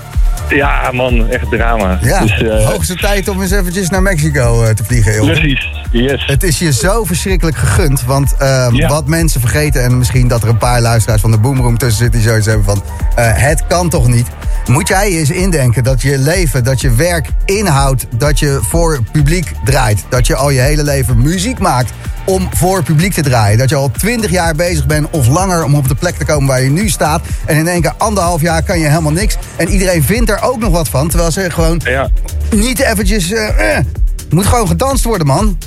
Ja, 0.49 0.91
man, 0.93 1.29
echt 1.29 1.51
drama. 1.51 1.99
Ja, 2.03 2.21
Dus, 2.21 2.43
eh, 2.43 2.67
hoogste 2.67 2.97
tijd 2.97 3.29
om 3.29 3.43
eens 3.43 3.51
eventjes 3.51 3.89
naar 3.91 4.03
Mexico 4.03 4.63
eh, 4.63 4.71
te 4.71 4.85
vliegen, 4.85 5.15
joh. 5.15 5.25
precies, 5.27 5.69
yes. 5.91 6.27
Het 6.27 6.43
is 6.43 6.59
je 6.59 6.73
zo 6.73 7.05
verschrikkelijk 7.05 7.57
gegund. 7.57 8.05
Want 8.05 8.35
ehm, 8.39 8.75
Ja. 8.75 8.89
wat 8.89 9.07
mensen 9.07 9.41
vergeten... 9.41 9.83
en 9.83 9.99
misschien 9.99 10.29
dat 10.29 10.43
er 10.43 10.49
een 10.49 10.59
paar 10.59 10.81
luisteraars 10.81 11.21
van 11.21 11.31
de 11.31 11.39
Boomroom 11.39 11.79
tussen 11.79 11.99
zitten... 11.99 12.21
die 12.21 12.29
zoiets 12.29 12.47
hebben 12.47 12.65
van... 12.65 12.83
eh, 13.15 13.25
het 13.35 13.67
kan 13.67 13.89
toch 13.89 14.09
niet? 14.09 14.27
Moet 14.67 14.89
jij 14.89 15.09
eens 15.11 15.31
indenken 15.31 15.85
dat 15.85 16.03
je 16.03 16.19
leven, 16.19 16.65
dat 16.65 16.81
je 16.81 16.95
werk 16.95 17.29
inhoudt... 17.45 18.07
dat 18.11 18.39
je 18.39 18.59
voor 18.63 19.03
publiek 19.13 19.53
draait. 19.65 20.05
Dat 20.09 20.27
je 20.27 20.37
al 20.37 20.51
je 20.51 20.61
hele 20.61 20.85
leven 20.85 21.23
muziek 21.23 21.59
maakt 21.59 21.93
om 22.25 22.49
voor 22.55 22.83
publiek 22.83 23.13
te 23.13 23.23
draaien. 23.23 23.59
Dat 23.59 23.69
je 23.69 23.75
al 23.77 23.91
twintig 23.91 24.31
jaar 24.31 24.55
bezig 24.55 24.87
bent 24.87 25.07
of 25.11 25.27
langer 25.29 25.65
om 25.65 25.75
op 25.75 25.89
de 25.89 25.95
plek 25.95 26.15
te 26.15 26.25
komen 26.25 26.47
waar 26.49 26.63
je 26.63 26.71
nu 26.71 26.89
staat. 26.89 27.21
En 27.45 27.57
in 27.57 27.69
één 27.69 27.81
keer 27.81 27.93
anderhalf 27.99 28.41
jaar 28.41 28.63
kan 28.63 28.79
je 28.79 28.87
helemaal 28.89 29.13
niks. 29.13 29.37
En 29.57 29.69
iedereen 29.69 30.03
vindt 30.03 30.31
er 30.31 30.43
ook 30.43 30.59
nog 30.59 30.71
wat 30.73 30.89
van. 30.89 31.09
Terwijl 31.09 31.31
ze 31.31 31.51
gewoon 31.51 31.81
Ja. 31.85 32.09
niet 32.51 32.81
eventjes... 32.81 33.33
eh, 33.33 33.77
eh, 33.77 33.85
moet 34.31 34.47
gewoon 34.47 34.67
gedanst 34.69 35.05
worden, 35.05 35.27
man. 35.27 35.59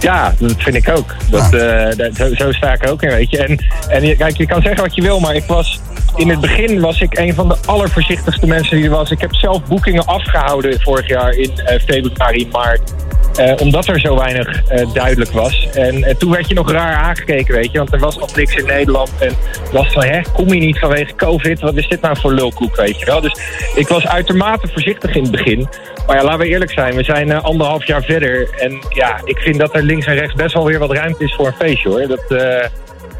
Ja, 0.00 0.34
dat 0.38 0.54
vind 0.58 0.74
ik 0.76 0.88
ook. 0.88 1.14
Dat, 1.30 1.54
eh, 1.54 1.96
dat- 1.96 2.16
zo, 2.16 2.34
zo 2.34 2.52
sta 2.52 2.72
ik 2.72 2.88
ook 2.88 3.02
in, 3.02 3.08
weet 3.10 3.30
je. 3.30 3.38
En, 3.38 3.58
en 4.02 4.16
kijk, 4.16 4.36
je 4.36 4.46
kan 4.46 4.62
zeggen 4.62 4.82
wat 4.82 4.94
je 4.94 5.02
wil, 5.02 5.20
maar 5.20 5.34
ik 5.34 5.44
was... 5.46 5.80
In 6.16 6.28
het 6.28 6.40
begin 6.40 6.80
was 6.80 7.00
ik 7.00 7.18
een 7.18 7.34
van 7.34 7.48
de 7.48 7.56
allervoorzichtigste 7.66 8.46
mensen 8.46 8.76
die 8.76 8.84
er 8.84 8.90
was. 8.90 9.10
Ik 9.10 9.20
heb 9.20 9.34
zelf 9.34 9.64
boekingen 9.64 10.04
afgehouden 10.06 10.80
vorig 10.80 11.08
jaar 11.08 11.30
in 11.32 11.50
februari, 11.86 12.48
maart. 12.52 12.92
Eh, 13.36 13.52
omdat 13.56 13.86
er 13.86 14.00
zo 14.00 14.16
weinig 14.16 14.62
eh, 14.68 14.92
duidelijk 14.92 15.30
was. 15.30 15.68
En, 15.72 16.04
en 16.04 16.16
toen 16.18 16.30
werd 16.30 16.48
je 16.48 16.54
nog 16.54 16.70
raar 16.70 16.94
aangekeken, 16.94 17.54
weet 17.54 17.72
je. 17.72 17.78
Want 17.78 17.92
er 17.92 17.98
was 17.98 18.18
nog 18.18 18.36
niks 18.36 18.54
in 18.54 18.66
Nederland. 18.66 19.10
En 19.18 19.32
was 19.72 19.92
van, 19.92 20.04
hè, 20.04 20.20
kom 20.32 20.48
je 20.48 20.60
niet 20.60 20.78
vanwege 20.78 21.14
COVID? 21.14 21.60
Wat 21.60 21.76
is 21.76 21.88
dit 21.88 22.00
nou 22.00 22.16
voor 22.20 22.32
lulkoek, 22.32 22.76
weet 22.76 22.98
je 22.98 23.06
wel? 23.06 23.20
Dus 23.20 23.40
ik 23.74 23.88
was 23.88 24.06
uitermate 24.06 24.68
voorzichtig 24.68 25.14
in 25.14 25.22
het 25.22 25.30
begin. 25.32 25.68
Maar 26.06 26.16
ja, 26.16 26.22
laten 26.22 26.38
we 26.38 26.46
eerlijk 26.46 26.70
zijn. 26.70 26.94
We 26.94 27.04
zijn 27.04 27.32
eh, 27.32 27.44
anderhalf 27.44 27.86
jaar 27.86 28.02
verder. 28.02 28.48
En 28.58 28.78
ja, 28.88 29.20
ik 29.24 29.38
vind 29.38 29.58
dat 29.58 29.74
er 29.74 29.82
links 29.82 30.06
en 30.06 30.14
rechts 30.14 30.34
best 30.34 30.54
wel 30.54 30.64
weer 30.64 30.78
wat 30.78 30.92
ruimte 30.92 31.24
is 31.24 31.34
voor 31.34 31.46
een 31.46 31.54
feestje, 31.58 31.88
hoor. 31.88 32.06
Dat, 32.06 32.24
eh, 32.28 32.68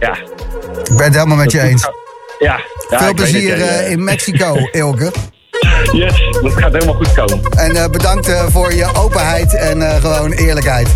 ja. 0.01 0.17
Ik 0.83 0.97
ben 0.97 1.05
het 1.05 1.15
helemaal 1.15 1.37
met 1.37 1.53
je 1.53 1.61
eens. 1.61 1.89
Ja. 2.39 2.61
ja 2.91 2.99
Veel 2.99 3.15
plezier 3.15 3.63
eh, 3.63 3.91
in 3.91 4.05
Mexico, 4.05 4.57
Ilke. 4.73 5.13
Yes, 5.93 6.31
dat 6.43 6.53
gaat 6.53 6.73
helemaal 6.73 6.95
goed 6.95 7.13
komen. 7.15 7.41
En 7.57 7.77
eh, 7.77 7.89
bedankt 7.91 8.29
eh, 8.29 8.45
voor 8.49 8.75
je 8.75 8.87
openheid 8.95 9.55
en 9.55 9.83
eh, 9.83 10.01
gewoon 10.01 10.33
eerlijkheid. 10.33 10.89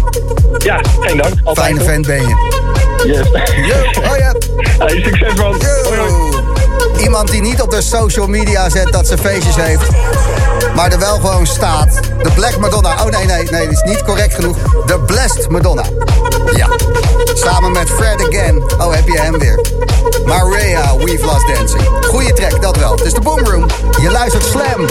Ja, 0.59 0.81
geen 1.01 1.17
dank. 1.17 1.35
Altijd, 1.45 1.67
Fijne 1.67 1.85
vent 1.85 2.07
ben 2.07 2.21
je. 2.29 2.57
Yes. 3.07 3.27
Yo, 3.67 4.01
oh 4.11 4.17
ja. 4.17 4.35
Hey, 4.79 5.03
succes, 5.03 5.35
man. 5.35 5.55
Hoi, 5.85 5.99
hoi. 5.99 6.11
Yo. 6.11 7.03
Iemand 7.03 7.31
die 7.31 7.41
niet 7.41 7.63
op 7.63 7.71
de 7.71 7.83
social 7.83 8.27
media 8.27 8.69
zet 8.69 8.93
dat 8.93 9.07
ze 9.07 9.19
feestjes 9.19 9.57
heeft, 9.57 9.89
maar 10.79 10.93
er 10.93 10.99
wel 10.99 11.19
gewoon 11.19 11.47
staat. 11.47 12.01
De 12.23 12.31
Black 12.35 12.59
Madonna. 12.59 13.05
Oh 13.05 13.11
nee, 13.11 13.27
nee, 13.27 13.51
nee, 13.51 13.65
dat 13.65 13.73
is 13.73 13.83
niet 13.83 14.03
correct 14.03 14.35
genoeg. 14.35 14.57
De 14.87 14.99
Blessed 15.01 15.49
Madonna. 15.49 15.85
Ja. 16.55 16.69
Samen 17.35 17.73
met 17.73 17.91
Fred 17.91 18.27
Again. 18.27 18.63
Oh, 18.79 18.95
heb 18.95 19.09
je 19.09 19.21
hem 19.21 19.39
weer. 19.39 19.61
Maria, 20.25 20.97
We've 20.97 21.25
Lost 21.25 21.47
Dancing. 21.47 21.83
Goeie 22.07 22.33
track, 22.33 22.63
dat 22.63 22.77
wel. 22.77 22.91
Het 22.91 23.05
is 23.05 23.13
de 23.13 23.21
Boomroom. 23.21 23.67
Je 24.01 24.11
luistert 24.11 24.45
Slam. 24.45 24.87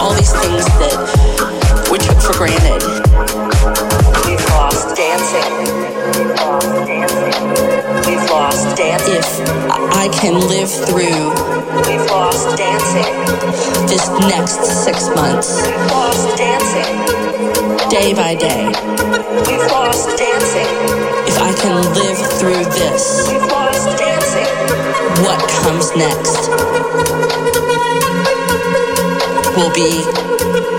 All 0.00 0.14
these 0.14 0.32
things 0.32 0.64
that 0.78 1.39
for 2.32 2.38
granted. 2.38 2.82
We've 4.26 4.44
lost 4.50 4.96
dancing. 4.96 5.50
We've 8.06 8.30
lost 8.30 8.76
dancing. 8.76 9.16
If 9.16 9.96
I 9.96 10.08
can 10.20 10.34
live 10.48 10.70
through, 10.70 11.30
we've 11.86 12.06
lost 12.10 12.56
dancing. 12.56 13.12
This 13.86 14.08
next 14.28 14.62
six 14.84 15.08
months, 15.14 15.62
we've 15.62 15.90
lost 15.90 16.36
dancing. 16.36 16.92
Day 17.90 18.14
by 18.14 18.34
day, 18.34 18.66
we've 19.46 19.66
lost 19.70 20.18
dancing. 20.18 20.70
If 21.26 21.38
I 21.40 21.52
can 21.62 21.82
live 21.94 22.18
through 22.38 22.64
this, 22.78 23.28
we've 23.30 23.50
lost 23.50 23.98
dancing. 23.98 24.50
What 25.24 25.40
comes 25.62 25.94
next 25.96 26.48
will 29.56 29.72
be 29.74 30.69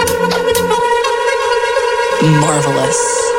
marvelous. 2.23 3.30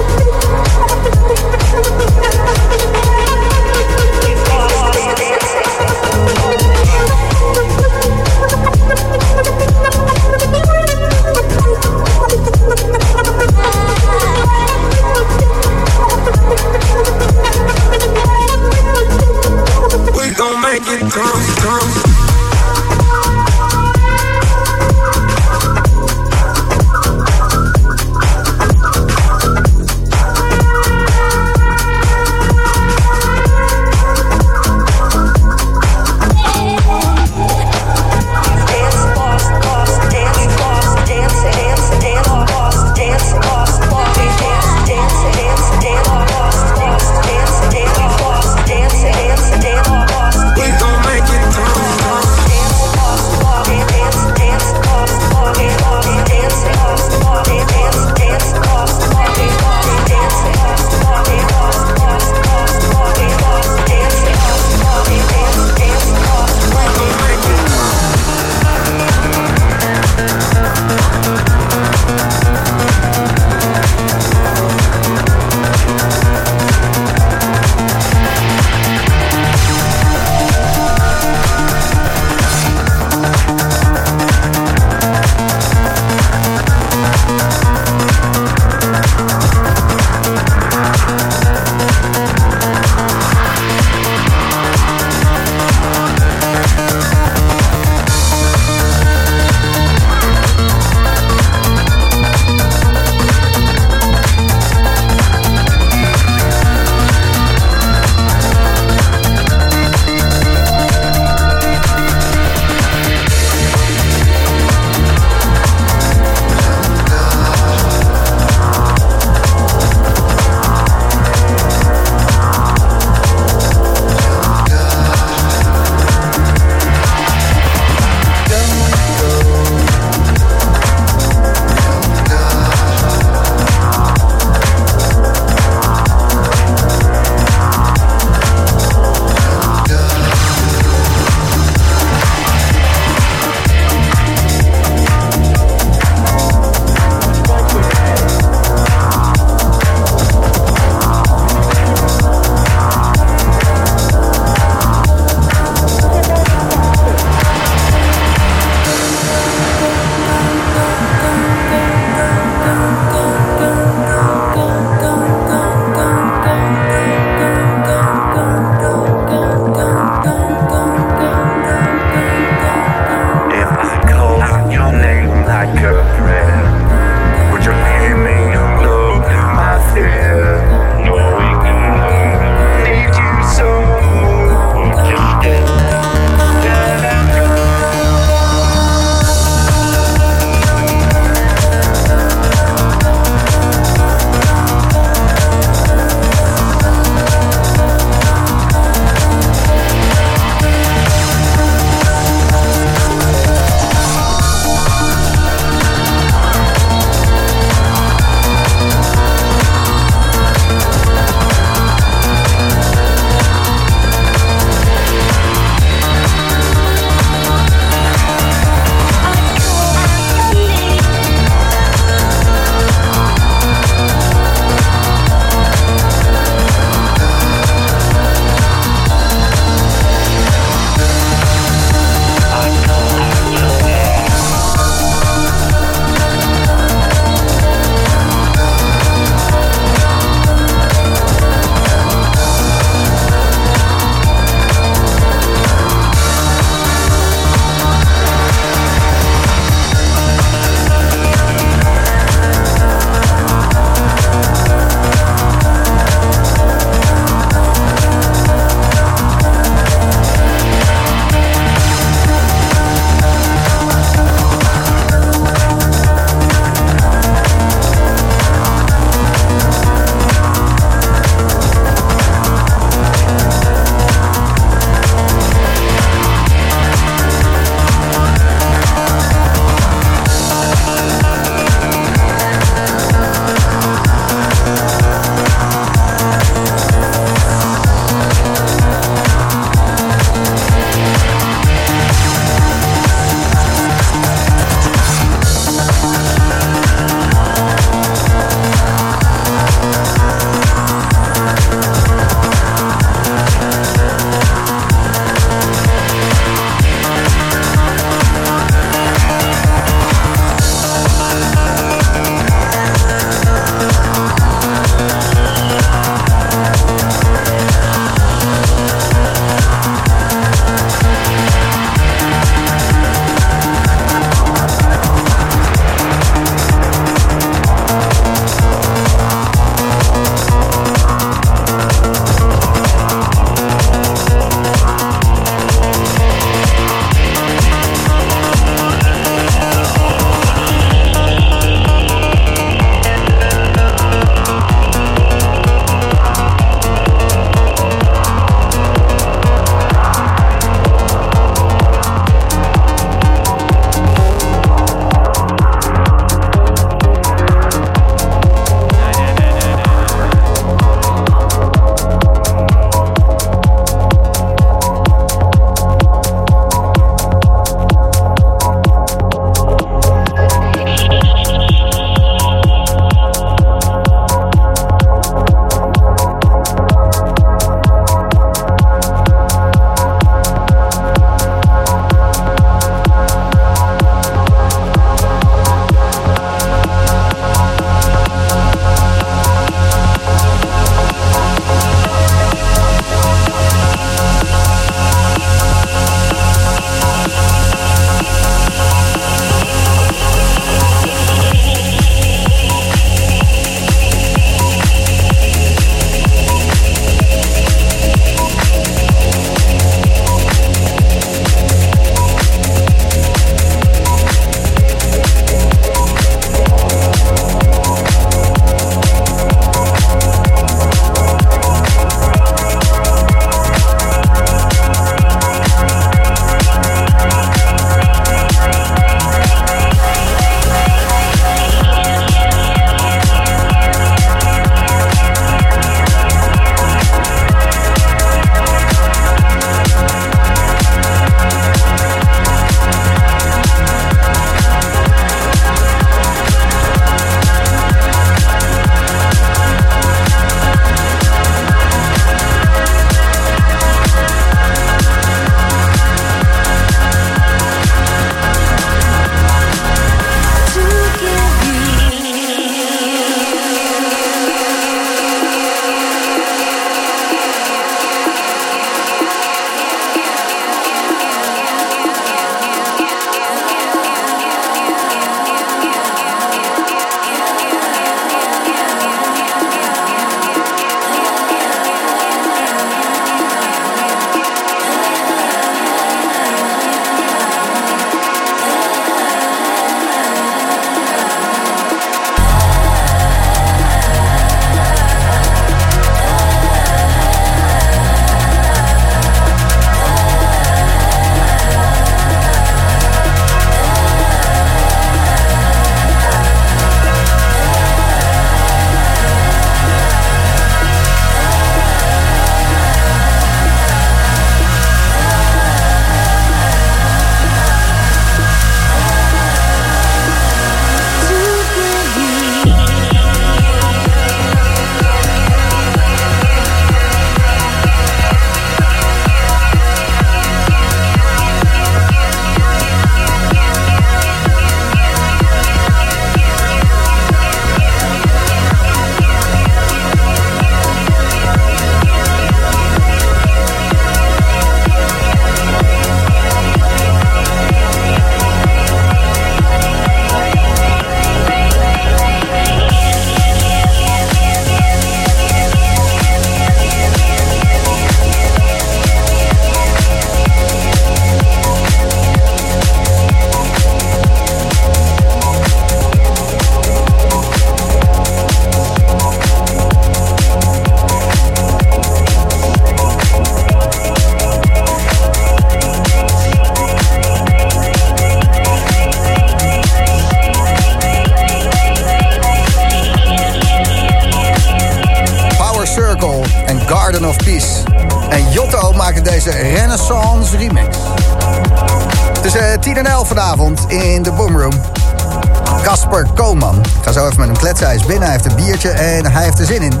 hij 599.32 599.44
heeft 599.44 599.58
er 599.58 599.66
zin 599.66 599.82
in. 599.82 600.00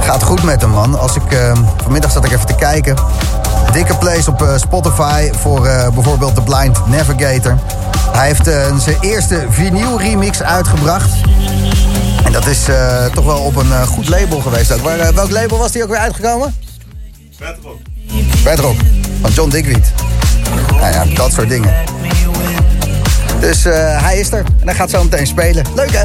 Gaat 0.00 0.22
goed 0.22 0.42
met 0.42 0.60
hem, 0.60 0.70
man. 0.70 0.98
Als 0.98 1.16
ik, 1.16 1.32
ehm, 1.32 1.56
vanmiddag 1.82 2.10
zat 2.10 2.24
ik 2.24 2.32
even 2.32 2.46
te 2.46 2.54
kijken. 2.54 2.96
Dikke 3.72 3.96
plays 3.96 4.28
op 4.28 4.42
eh, 4.42 4.56
Spotify 4.56 5.30
voor 5.32 5.66
eh, 5.66 5.88
bijvoorbeeld 5.90 6.34
The 6.34 6.42
Blind 6.42 6.86
Navigator. 6.86 7.58
Hij 8.12 8.26
heeft 8.26 8.46
eh, 8.46 8.76
zijn 8.76 8.96
eerste 9.00 9.46
vinyl 9.50 10.00
remix 10.00 10.42
uitgebracht. 10.42 11.10
En 12.24 12.32
dat 12.32 12.46
is 12.46 12.58
toch 13.14 13.24
wel 13.24 13.38
op 13.38 13.56
een 13.56 13.86
goed 13.86 14.08
label 14.08 14.40
geweest 14.40 14.72
ook. 14.72 14.80
Waar, 14.80 15.14
welk 15.14 15.30
label 15.30 15.58
was 15.58 15.72
die 15.72 15.82
ook 15.82 15.88
weer 15.88 15.98
uitgekomen? 15.98 16.54
Bedrock. 17.38 17.78
Bedrock, 18.44 18.76
van 19.20 19.30
John 19.30 19.50
Digweed. 19.50 19.92
Nou 20.70 20.92
ja, 20.92 21.04
dat 21.14 21.32
soort 21.32 21.48
dingen. 21.48 21.74
Dus 23.40 23.64
hij 24.02 24.18
is 24.18 24.32
er 24.32 24.44
en 24.60 24.66
hij 24.66 24.74
gaat 24.74 24.90
zo 24.90 25.02
meteen 25.02 25.26
spelen. 25.26 25.64
Leuk 25.74 25.92
hè? 25.92 26.04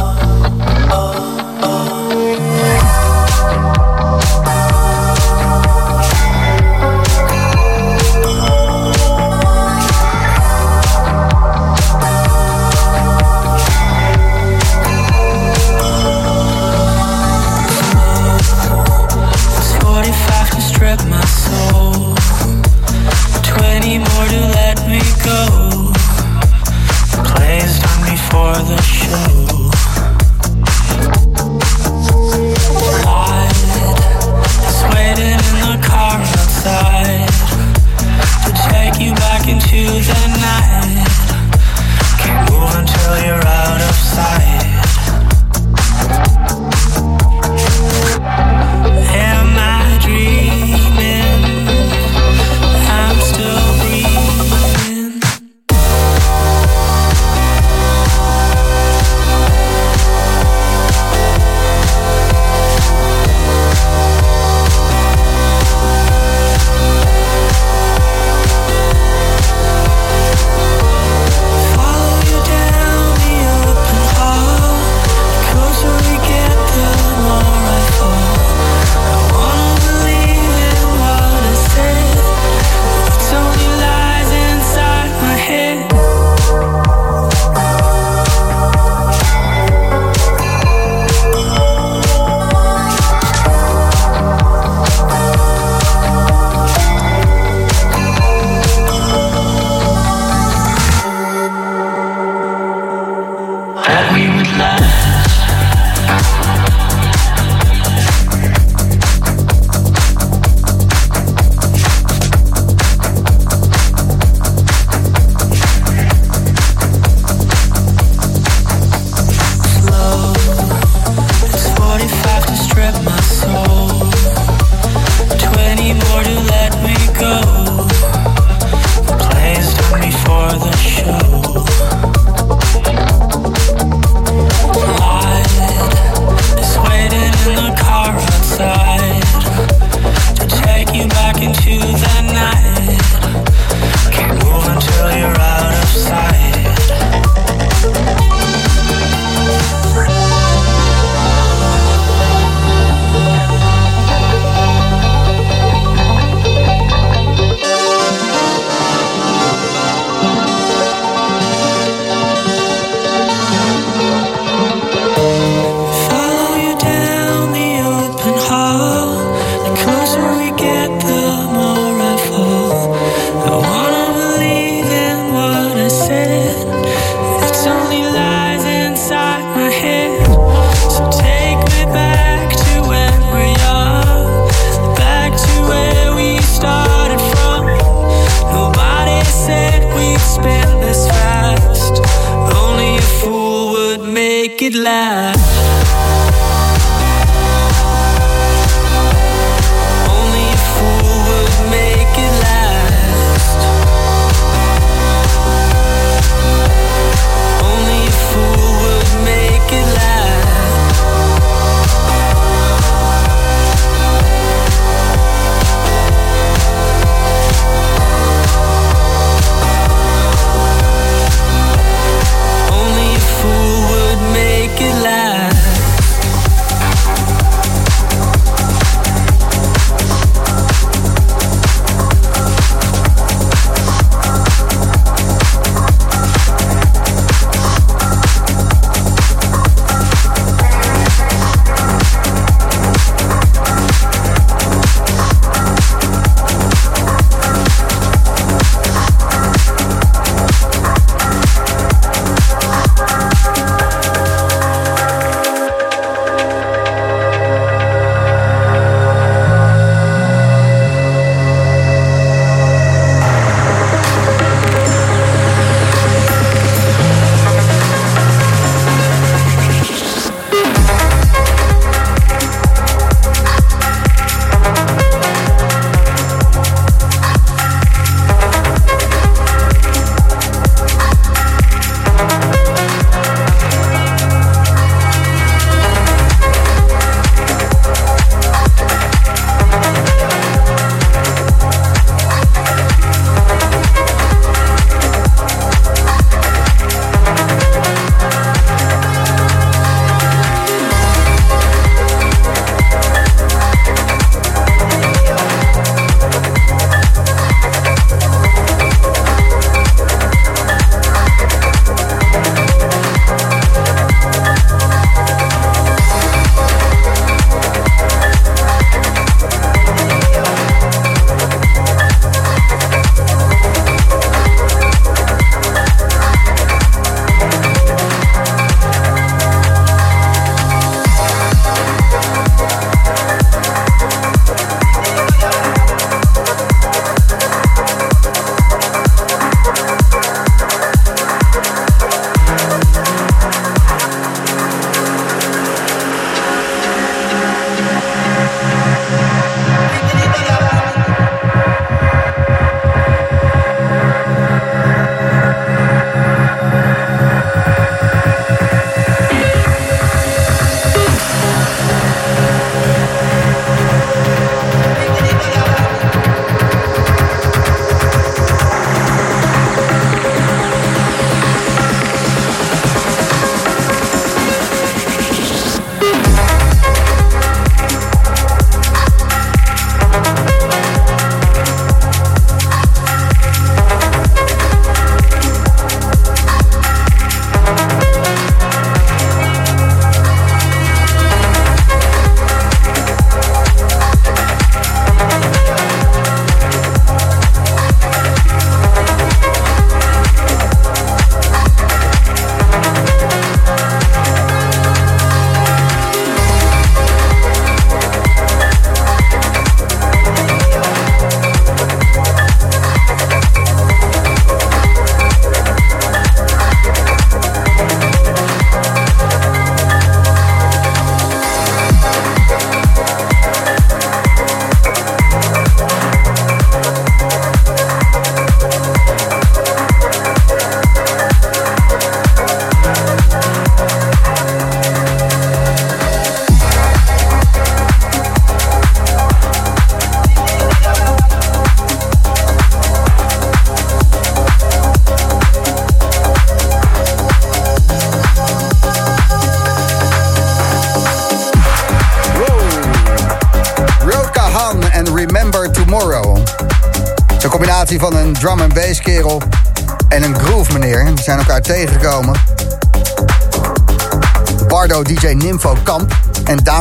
go. 25.31 25.91
The 27.13 27.21
place 27.31 27.79
done 27.79 28.03
before 28.09 28.57
the 28.69 28.90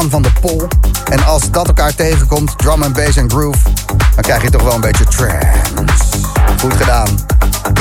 Van 0.08 0.22
der 0.22 0.32
Pol. 0.40 0.68
En 1.10 1.24
als 1.24 1.50
dat 1.50 1.66
elkaar 1.66 1.94
tegenkomt, 1.94 2.58
drum 2.58 2.82
and 2.82 2.92
bass 2.92 3.16
en 3.16 3.30
groove, 3.30 3.58
dan 3.86 4.22
krijg 4.22 4.42
je 4.42 4.50
toch 4.50 4.62
wel 4.62 4.74
een 4.74 4.80
beetje 4.80 5.04
trance. 5.04 6.04
Goed 6.60 6.74
gedaan. 6.74 7.18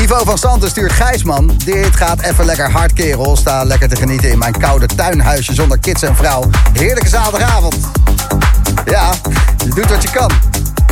Ivo 0.02 0.24
van 0.24 0.38
Santen 0.38 0.70
stuurt 0.70 0.92
Gijsman. 0.92 1.52
Dit 1.66 1.96
gaat 1.96 2.22
even 2.22 2.46
lekker 2.46 2.72
hard, 2.72 2.94
kerel. 2.94 3.38
Sta 3.38 3.64
lekker 3.64 3.90
te 3.90 3.96
genieten 3.96 4.32
in 4.32 4.38
mijn 4.38 4.58
koude 4.58 4.86
tuinhuisje 4.86 5.54
zonder 5.54 5.80
kids 5.80 6.02
en 6.02 6.16
vrouw. 6.16 6.50
Heerlijke 6.74 7.10
zaterdagavond. 7.10 7.78
Ja, 8.86 9.10
je 9.66 9.70
doet 9.70 9.90
wat 9.90 10.02
je 10.02 10.10
kan. 10.10 10.32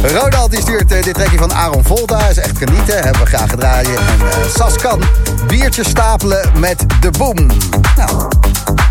Ronald 0.02 0.52
die 0.52 0.62
stuurt 0.62 0.92
eh, 0.92 1.04
dit 1.04 1.14
trekje 1.14 1.38
van 1.38 1.54
Aaron 1.54 1.84
Volta. 1.84 2.28
Is 2.28 2.38
echt 2.38 2.58
genieten, 2.58 3.04
hebben 3.04 3.22
we 3.22 3.28
graag 3.28 3.50
gedraaid. 3.50 3.88
En 3.88 3.96
eh, 3.96 4.50
Sas 4.56 4.76
kan 4.76 5.02
biertjes 5.48 5.90
stapelen 5.90 6.60
met 6.60 6.86
de 7.02 7.12
boom. 7.18 7.48
Nou, 7.96 8.28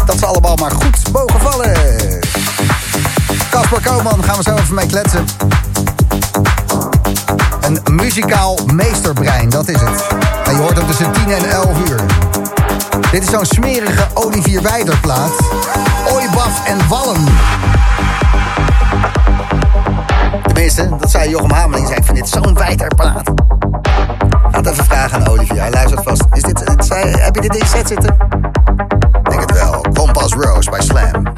dat 0.07 0.19
ze 0.19 0.27
allemaal 0.27 0.57
maar 0.57 0.71
goed 0.71 1.13
mogen 1.13 1.41
vallen. 1.41 2.26
Casper 3.57 3.83
Koopman 3.83 4.25
gaan 4.25 4.37
we 4.37 4.43
zo 4.43 4.55
even 4.55 4.75
mee 4.75 4.87
kletsen. 4.87 5.25
Een 7.61 7.95
muzikaal 7.95 8.59
meesterbrein, 8.75 9.49
dat 9.49 9.69
is 9.69 9.81
het. 9.81 10.07
En 10.45 10.55
je 10.55 10.61
hoort 10.61 10.77
hem 10.77 10.87
tussen 10.87 11.13
10 11.13 11.31
en 11.31 11.51
11 11.51 11.89
uur. 11.89 12.01
Dit 13.11 13.23
is 13.23 13.31
zo'n 13.31 13.45
smerige 13.45 14.07
Olivier 14.15 14.63
Weider 14.63 14.99
plaat. 15.01 15.33
Ooibaf 16.13 16.67
en 16.67 16.89
Wallen. 16.89 17.25
Tenminste, 20.43 20.89
dat 21.01 21.11
zei 21.11 21.31
Jochem 21.31 21.51
Hameling. 21.51 21.87
Zei, 21.87 21.99
ik 21.99 22.05
vind 22.05 22.17
dit 22.17 22.29
zo'n 22.29 22.55
Weider-plaat. 22.55 23.31
Het 24.51 24.67
even 24.67 24.85
vragen 24.85 25.21
aan 25.21 25.29
Olivier. 25.29 25.61
Hij 25.61 25.71
luistert 25.71 26.03
vast. 26.03 26.25
Is 26.33 26.43
dit, 26.43 26.65
zei, 26.79 27.11
heb 27.11 27.35
je 27.35 27.41
dit 27.41 27.57
in 27.57 27.67
set 27.67 27.89
zitten? 27.89 28.17
Denk 29.23 29.41
het 29.41 29.53
wel. 29.53 29.87
Compass 29.95 30.35
Rose 30.35 30.71
bij 30.71 30.83
Slam. 30.83 31.36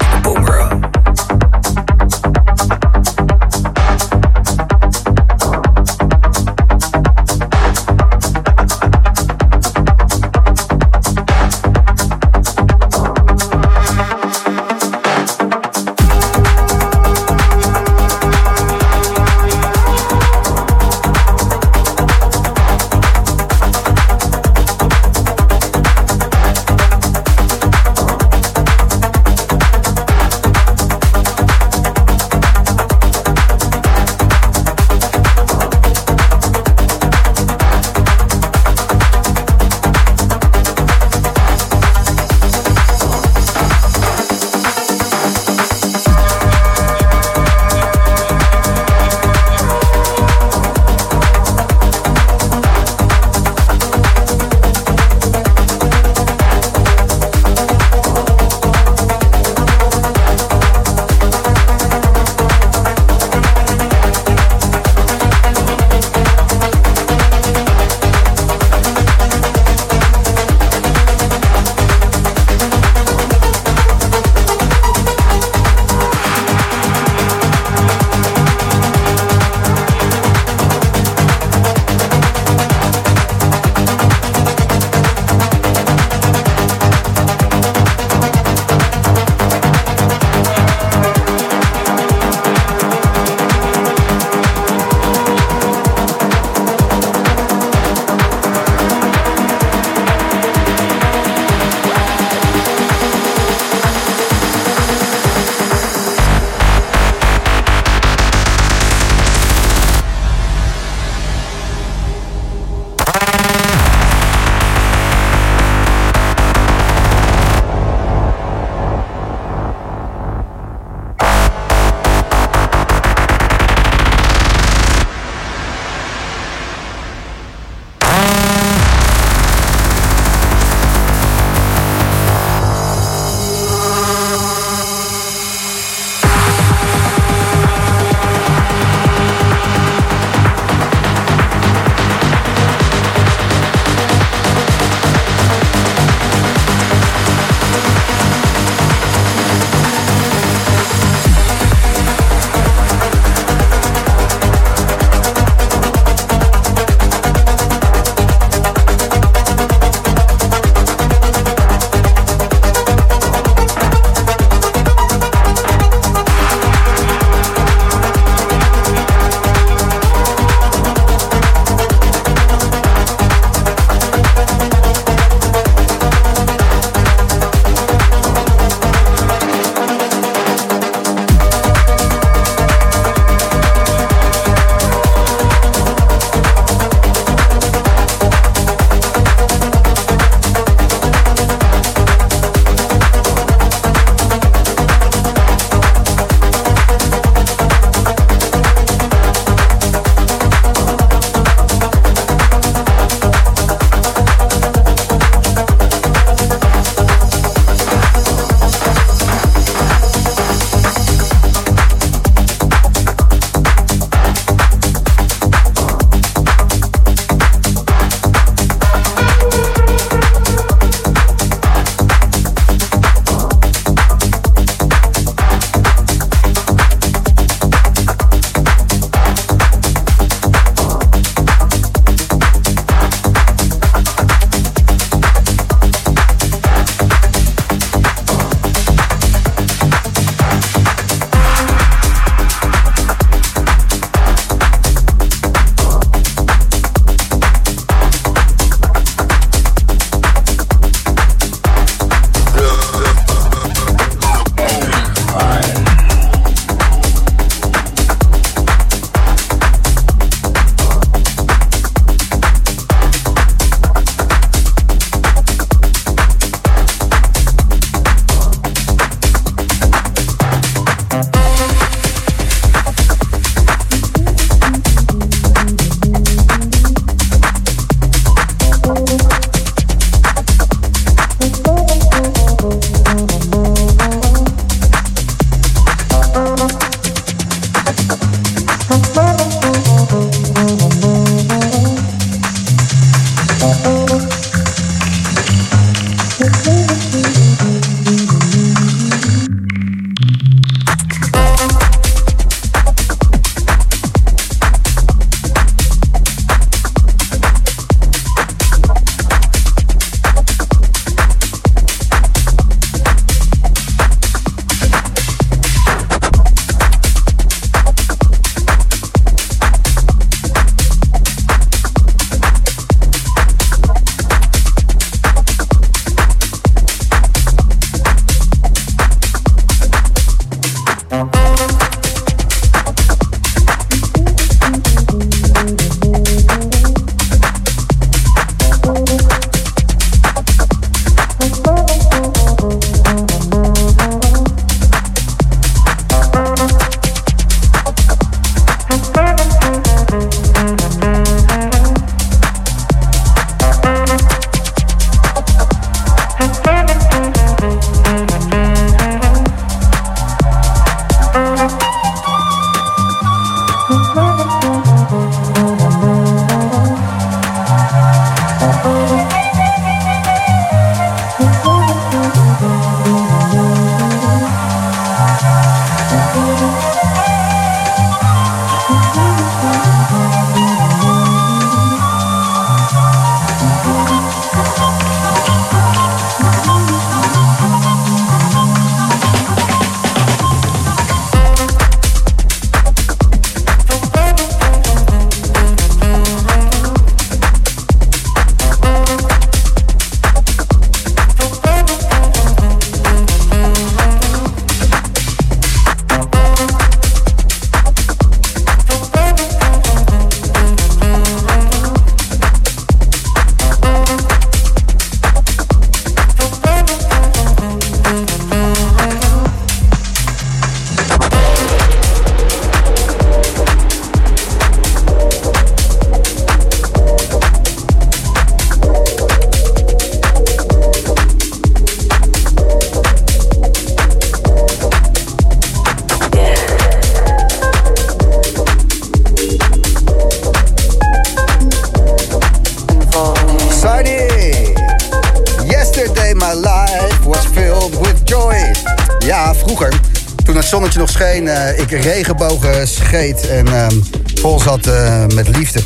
Zonnetje 450.69 450.99
nog 450.99 451.09
scheen, 451.09 451.47
eh, 451.47 451.79
ik 451.79 451.91
regenbogen 451.91 452.87
scheet 452.87 453.47
en 453.47 453.67
ehm, 453.67 453.95
vol 454.41 454.59
zat 454.59 454.87
eh, 454.87 455.25
met 455.35 455.47
liefde. 455.47 455.81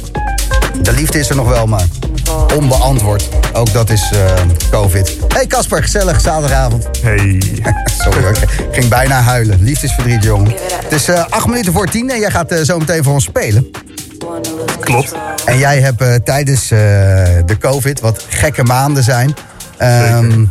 De 0.81 0.91
liefde 0.93 1.19
is 1.19 1.29
er 1.29 1.35
nog 1.35 1.47
wel, 1.47 1.67
maar 1.67 1.85
onbeantwoord. 2.55 3.29
Ook 3.53 3.73
dat 3.73 3.89
is 3.89 4.11
eh, 4.13 4.33
COVID. 4.71 5.17
Hey 5.27 5.47
Casper, 5.47 5.81
gezellig, 5.81 6.21
zaterdagavond. 6.21 6.87
Hey. 7.01 7.41
Sorry 8.03 8.21
hoor, 8.21 8.31
ik 8.31 8.67
ging 8.71 8.87
bijna 8.87 9.21
huilen. 9.21 9.63
Liefdesverdriet, 9.63 10.23
jongen. 10.23 10.53
Het 10.83 10.91
is 10.91 11.07
eh, 11.07 11.25
acht 11.29 11.47
minuten 11.47 11.73
voor 11.73 11.87
tien 11.87 12.09
en 12.09 12.19
jij 12.19 12.31
gaat 12.31 12.51
eh, 12.51 12.61
zo 12.61 12.77
meteen 12.79 13.03
voor 13.03 13.13
ons 13.13 13.23
spelen. 13.23 13.71
Klopt. 14.79 15.13
En 15.45 15.57
jij 15.57 15.79
hebt 15.81 16.01
eh, 16.01 16.13
tijdens 16.15 16.71
eh, 16.71 16.79
de 17.45 17.57
COVID, 17.59 17.99
wat 17.99 18.25
gekke 18.29 18.63
maanden 18.63 19.03
zijn... 19.03 19.35
ehm, 19.77 20.45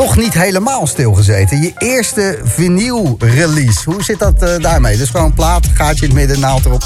toch 0.00 0.16
niet 0.16 0.34
helemaal 0.34 0.86
stilgezeten. 0.86 1.62
Je 1.62 1.72
eerste 1.78 2.38
vinyl 2.42 3.16
release. 3.18 3.90
Hoe 3.90 4.02
zit 4.02 4.18
dat 4.18 4.42
eh, 4.42 4.58
daarmee? 4.58 4.96
Dus 4.96 5.10
gewoon 5.10 5.26
een 5.26 5.34
plaat, 5.34 5.66
gaatje 5.74 6.06
in 6.06 6.10
het 6.10 6.18
midden, 6.18 6.40
naald 6.40 6.64
erop. 6.64 6.82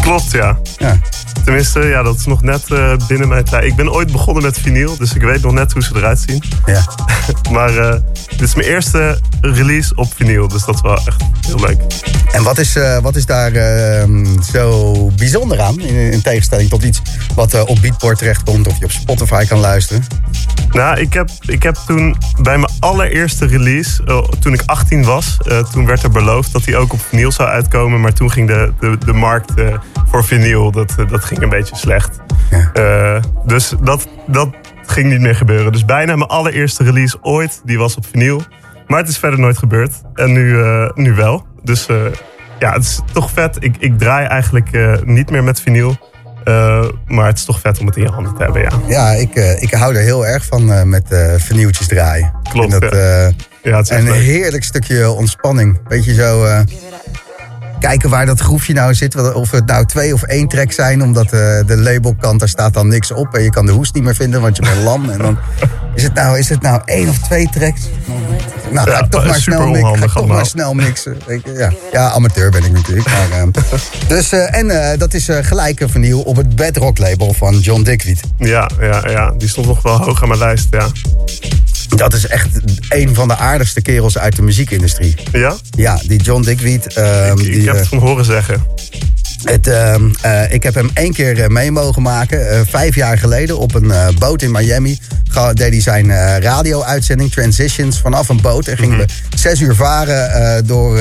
Klopt, 0.00 0.30
ja. 0.30 0.58
Ja. 0.76 0.98
Tenminste, 1.44 1.80
ja, 1.80 2.02
dat 2.02 2.16
is 2.16 2.26
nog 2.26 2.42
net 2.42 2.70
eh, 2.70 2.96
binnen 3.08 3.28
mijn 3.28 3.44
tijd. 3.44 3.64
Ik 3.64 3.76
ben 3.76 3.92
ooit 3.92 4.12
begonnen 4.12 4.42
met 4.42 4.58
vinyl, 4.58 4.96
dus 4.96 5.14
ik 5.14 5.22
weet 5.22 5.42
nog 5.42 5.52
net 5.52 5.72
hoe 5.72 5.82
ze 5.82 5.90
eruit 5.94 6.24
zien. 6.26 6.42
Ja. 6.66 6.84
maar 7.56 7.76
eh, 7.76 8.00
dit 8.36 8.48
is 8.48 8.54
mijn 8.54 8.68
eerste 8.68 9.20
release 9.40 9.94
op 9.94 10.14
vinyl, 10.14 10.48
dus 10.48 10.64
dat 10.64 10.74
is 10.74 10.80
wel 10.80 10.96
echt 10.96 11.22
heel 11.46 11.60
leuk. 11.60 11.80
En 12.32 12.42
wat 12.42 12.58
is, 12.58 12.76
eh, 12.76 12.98
wat 12.98 13.16
is 13.16 13.26
daar 13.26 13.52
ehm, 13.52 14.40
zo 14.52 14.92
bijzonder 15.16 15.60
aan? 15.60 15.80
In, 15.80 16.12
in 16.12 16.22
tegenstelling 16.22 16.68
tot 16.68 16.82
iets 16.82 17.02
wat 17.34 17.54
eh, 17.54 17.62
op 17.66 17.80
Beatport 17.80 18.18
terechtkomt 18.18 18.66
of 18.66 18.78
je 18.78 18.84
op 18.84 18.90
Spotify 18.90 19.46
kan 19.46 19.58
luisteren. 19.58 20.04
Nou, 20.70 21.00
ik 21.00 21.12
heb, 21.12 21.30
ik 21.40 21.62
heb 21.62 21.76
toen 21.86 22.16
bij 22.40 22.58
mijn 22.58 22.72
allereerste 22.80 23.46
release, 23.46 24.04
eh, 24.04 24.18
toen 24.18 24.52
ik 24.52 24.62
18 24.66 25.04
was, 25.04 25.36
toen 25.72 25.86
werd 25.86 26.02
er 26.02 26.10
beloofd 26.10 26.52
dat 26.52 26.64
hij 26.64 26.76
ook 26.76 26.92
op 26.92 27.00
vinyl 27.00 27.32
zou 27.32 27.48
uitkomen. 27.48 28.00
Maar 28.00 28.12
toen 28.12 28.30
ging 28.30 28.48
de, 28.48 28.72
de, 28.80 28.98
de 28.98 29.12
markt 29.12 29.52
voor 30.10 30.24
vinyl, 30.24 30.70
dat, 30.70 30.94
dat 31.08 31.24
ging 31.24 31.42
een 31.42 31.48
beetje 31.48 31.76
slecht. 31.76 32.20
Eh, 32.72 33.22
dus 33.46 33.74
dat, 33.82 34.08
dat 34.26 34.48
ging 34.86 35.10
niet 35.10 35.20
meer 35.20 35.34
gebeuren. 35.34 35.72
Dus 35.72 35.84
bijna 35.84 36.16
mijn 36.16 36.30
allereerste 36.30 36.84
release 36.84 37.18
ooit, 37.22 37.60
die 37.64 37.78
was 37.78 37.96
op 37.96 38.06
vinyl. 38.10 38.42
Maar 38.86 38.98
het 38.98 39.08
is 39.08 39.18
verder 39.18 39.38
nooit 39.40 39.58
gebeurd. 39.58 39.92
En 40.14 40.32
nu, 40.32 40.60
eh, 40.62 40.90
nu 40.94 41.12
wel. 41.14 41.46
Dus 41.62 41.86
eh, 41.86 41.96
ja, 42.58 42.72
het 42.72 42.82
is 42.82 43.00
toch 43.12 43.30
vet. 43.30 43.56
Ik, 43.60 43.76
ik 43.78 43.98
draai 43.98 44.26
eigenlijk 44.26 44.72
eh, 44.72 44.94
niet 45.04 45.30
meer 45.30 45.44
met 45.44 45.60
vinyl. 45.60 45.96
Eh, 46.44 46.84
maar 47.06 47.26
het 47.26 47.38
is 47.38 47.44
toch 47.44 47.60
vet 47.60 47.78
om 47.78 47.86
het 47.86 47.96
in 47.96 48.02
je 48.02 48.08
handen 48.08 48.34
te 48.34 48.42
hebben, 48.42 48.62
ja. 48.62 48.68
Ja, 48.86 49.10
ik, 49.10 49.34
eh, 49.34 49.62
ik 49.62 49.70
hou 49.70 49.94
er 49.94 50.00
heel 50.02 50.26
erg 50.26 50.44
van 50.44 50.72
eh, 50.72 50.82
met 50.82 51.10
eh 51.12 51.34
vernieuwtjes 51.36 51.86
draaien. 51.86 52.32
Klopt, 52.50 52.72
En 52.72 52.80
dat, 52.80 52.92
ja. 52.92 52.98
eh, 53.26 53.32
Ja, 53.62 53.76
het 53.76 53.90
is 53.90 53.96
en 53.96 54.06
een 54.06 54.12
leuk. 54.12 54.20
heerlijk 54.22 54.64
stukje 54.64 55.10
ontspanning. 55.10 55.80
Weet 55.88 56.04
je 56.04 56.14
zo. 56.14 56.44
Eh, 57.84 57.90
kijken 57.90 58.10
waar 58.10 58.26
dat 58.26 58.40
groefje 58.40 58.72
nou 58.72 58.94
zit. 58.94 59.34
Of 59.34 59.50
het 59.50 59.66
nou 59.66 59.86
twee 59.86 60.14
of 60.14 60.22
één 60.22 60.48
track 60.48 60.72
zijn. 60.72 61.02
Omdat 61.02 61.24
eh, 61.24 61.30
de 61.66 61.76
labelkant, 61.76 62.38
daar 62.40 62.48
staat 62.48 62.74
dan 62.74 62.88
niks 62.88 63.10
op. 63.10 63.34
En 63.34 63.42
je 63.42 63.50
kan 63.50 63.66
de 63.66 63.72
hoes 63.72 63.92
niet 63.92 64.02
meer 64.02 64.14
vinden, 64.14 64.40
want 64.40 64.56
je 64.56 64.62
bent 64.62 64.82
lam. 64.82 65.10
En 65.10 65.18
dan 65.18 65.38
is 65.94 66.02
het 66.02 66.14
nou, 66.14 66.38
is 66.38 66.48
het 66.48 66.62
nou 66.62 66.82
één 66.84 67.08
of 67.08 67.18
twee 67.18 67.48
tracks? 67.52 67.82
Nou, 68.70 68.88
ga 68.88 68.96
Ja, 68.96 69.04
ik 69.04 69.10
toch 69.10 69.26
maar 69.26 69.40
snel 69.40 69.66
mixen. 69.66 69.98
Ga 69.98 70.04
ik 70.04 70.10
toch 70.10 70.26
maar 70.26 70.46
snel 70.46 70.74
mixen. 70.74 71.16
Ja. 71.56 71.72
ja, 71.92 72.10
amateur 72.10 72.50
ben 72.50 72.64
ik 72.64 72.72
natuurlijk. 72.72 73.06
Maar, 73.06 73.38
eh, 73.38 73.46
dus, 74.08 74.32
eh, 74.32 74.54
en 74.54 74.90
eh, 74.90 74.98
dat 74.98 75.14
is 75.14 75.28
eh, 75.28 75.38
gelijk 75.42 75.80
een 75.80 75.88
vernieuw 75.88 76.20
op 76.20 76.36
het 76.36 76.56
Bedrock 76.56 76.98
label 76.98 77.32
van 77.32 77.58
John 77.58 77.82
Dickweed. 77.82 78.20
Ja, 78.38 78.70
ja, 78.80 79.08
ja, 79.08 79.32
die 79.38 79.48
stond 79.48 79.66
nog 79.66 79.82
wel 79.82 80.02
hoog 80.02 80.22
aan 80.22 80.28
mijn 80.28 80.40
lijst, 80.40 80.66
ja. 80.70 80.86
Dat 81.96 82.14
is 82.14 82.26
echt 82.26 82.48
een 82.88 83.14
van 83.14 83.28
de 83.28 83.36
aardigste 83.36 83.82
kerels 83.82 84.18
uit 84.18 84.36
de 84.36 84.42
muziekindustrie. 84.42 85.14
Ja? 85.32 85.56
Ja, 85.70 86.00
die 86.06 86.22
John 86.22 86.42
Dickweed. 86.42 86.86
ehm, 86.94 87.38
Ik 87.38 87.44
die, 87.44 87.64
heb 87.64 87.74
eh, 87.74 87.80
het 87.80 87.88
van 87.88 87.98
horen 87.98 88.24
zeggen. 88.24 88.62
Het, 89.44 89.66
ehm, 89.66 90.10
eh, 90.20 90.52
ik 90.52 90.62
heb 90.62 90.74
hem 90.74 90.90
één 90.94 91.12
keer 91.12 91.40
eh, 91.42 91.48
mee 91.48 91.70
mogen 91.70 92.02
maken. 92.02 92.50
eh, 92.50 92.60
vijf 92.68 92.94
jaar 92.94 93.18
geleden 93.18 93.58
op 93.58 93.74
een 93.74 93.92
boot 94.18 94.42
in 94.42 94.50
Miami. 94.50 94.98
Ga- 95.28 95.52
deed 95.52 95.70
hij 95.70 95.80
zijn 95.80 96.40
radio-uitzending 96.42 97.32
Transitions 97.32 98.00
vanaf 98.00 98.28
een 98.28 98.40
boot. 98.40 98.66
En 98.68 98.76
gingen 98.76 98.98
we 98.98 99.04
zes 99.36 99.60
uur 99.60 99.74
varen 99.74 100.66
door 100.66 100.98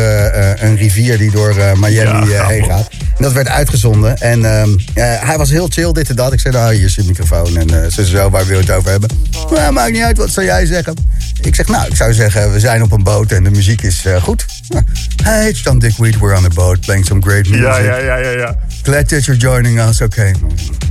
een 0.60 0.76
rivier 0.76 1.18
die 1.18 1.32
door 1.32 1.56
Miami 1.76 2.30
Ja, 2.30 2.48
heen 2.48 2.64
gaat. 2.64 2.88
En 3.18 3.24
dat 3.24 3.34
werd 3.34 3.48
uitgezonden. 3.48 4.18
En 4.18 4.46
ehm, 4.46 4.70
eh, 4.94 5.04
hij 5.28 5.38
was 5.38 5.50
heel 5.50 5.68
chill, 5.68 5.92
dit 5.92 6.10
en 6.10 6.16
dat. 6.16 6.34
Ik 6.34 6.40
zei, 6.40 6.54
nou, 6.54 6.74
hier 6.74 6.86
is 6.86 6.96
je 6.96 7.04
microfoon. 7.04 7.58
En 7.58 7.92
zo, 7.92 8.04
zo, 8.04 8.30
waar 8.30 8.46
wil 8.46 8.56
je 8.58 8.62
het 8.66 8.72
over 8.72 8.90
hebben? 8.92 9.10
Nou, 9.52 9.72
maakt 9.74 9.92
niet 9.92 10.02
uit, 10.04 10.18
wat 10.18 10.30
zou 10.30 10.46
jij 10.46 10.66
zeggen? 10.66 10.96
Ik 11.42 11.56
zeg, 11.56 11.68
nou, 11.68 11.88
ik 11.88 11.96
zou 11.96 12.14
zeggen, 12.14 12.52
we 12.52 12.60
zijn 12.60 12.82
op 12.84 12.92
een 12.92 13.04
boot 13.04 13.32
en 13.32 13.44
de 13.44 13.50
muziek 13.52 13.82
is 13.82 14.06
goed. 14.22 14.46
Hey, 15.24 15.48
it's 15.50 15.62
John 15.64 15.78
Dickweed, 15.78 16.20
we're 16.20 16.36
on 16.38 16.44
the 16.44 16.50
boat, 16.50 16.80
playing 16.80 17.06
some 17.06 17.22
great 17.22 17.48
music. 17.48 17.64
Ja, 17.66 17.78
ja, 17.78 17.98
ja, 17.98 18.18
ja, 18.18 18.30
ja. 18.40 18.56
Glad 18.84 19.10
that 19.10 19.26
you're 19.26 19.38
joining 19.42 19.80
us, 19.80 20.02
oké. 20.02 20.32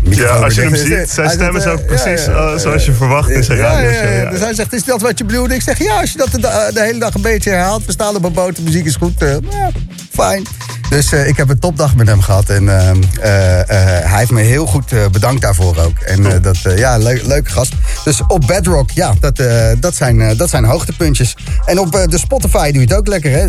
Ja, 0.03 0.27
als 0.29 0.55
je 0.55 0.61
hem 0.61 0.77
ziet, 0.77 1.11
zijn 1.11 1.31
stem 1.31 1.57
is 1.57 1.67
ook 1.67 1.87
precies 1.87 2.27
eh, 2.27 2.57
zoals 2.57 2.85
je 2.85 2.93
verwacht 2.93 3.31
in 3.31 3.45
zijn 3.45 3.59
Ja, 3.59 3.79
ja, 3.81 4.31
Dus 4.31 4.41
hij 4.41 4.55
zegt, 4.55 4.73
is 4.73 4.85
dat 4.85 5.01
wat 5.01 5.19
je 5.19 5.25
bedoelde? 5.25 5.55
Ik 5.55 5.63
zeg, 5.63 5.79
ja, 5.79 6.01
als 6.01 6.13
je 6.13 6.19
dat 6.19 6.31
de, 6.31 6.71
de 6.75 6.83
hele 6.83 6.99
dag 6.99 7.15
een 7.15 7.21
beetje 7.23 7.51
herhaalt. 7.51 7.85
We 7.87 7.93
staan 7.93 8.17
op 8.17 8.25
een 8.25 8.33
boot, 8.33 8.57
de 8.57 8.63
muziek 8.63 8.85
is 8.85 8.97
goed. 8.97 9.23
eh, 9.23 9.29
ja, 9.51 9.71
fijn. 10.11 10.43
Dus 10.91 11.13
eh, 11.13 11.27
ik 11.29 11.37
heb 11.37 11.49
een 11.49 11.59
topdag 11.59 11.95
met 11.97 12.07
hem 12.07 12.21
gehad. 12.21 12.49
En 12.49 12.69
eh, 12.69 12.91
eh, 13.21 13.61
eh, 13.61 14.11
hij 14.11 14.19
heeft 14.19 14.31
me 14.31 14.41
heel 14.41 14.67
goed 14.67 14.93
eh, 14.93 14.99
bedankt 15.13 15.43
daarvoor 15.43 15.77
ook. 15.77 15.99
En 15.99 16.27
eh, 16.33 16.43
dat, 16.43 16.57
eh, 16.65 16.79
ja, 16.79 16.97
leuk, 16.99 17.27
leuke 17.27 17.51
gast. 17.51 17.73
Dus 18.05 18.21
op 18.27 18.47
Bedrock, 18.47 18.91
ja, 18.91 19.15
dat, 19.21 19.39
eh, 19.39 19.67
dat, 19.81 19.95
zijn, 19.95 20.21
eh, 20.21 20.37
dat 20.39 20.51
zijn 20.51 20.65
hoogtepuntjes. 20.65 21.37
En 21.67 21.79
op 21.79 21.95
eh, 21.95 22.07
de 22.07 22.19
Spotify 22.19 22.71
doe 22.71 22.81
je 22.81 22.87
het 22.89 22.95
ook 22.97 23.07
lekker, 23.07 23.31
hè? 23.31 23.49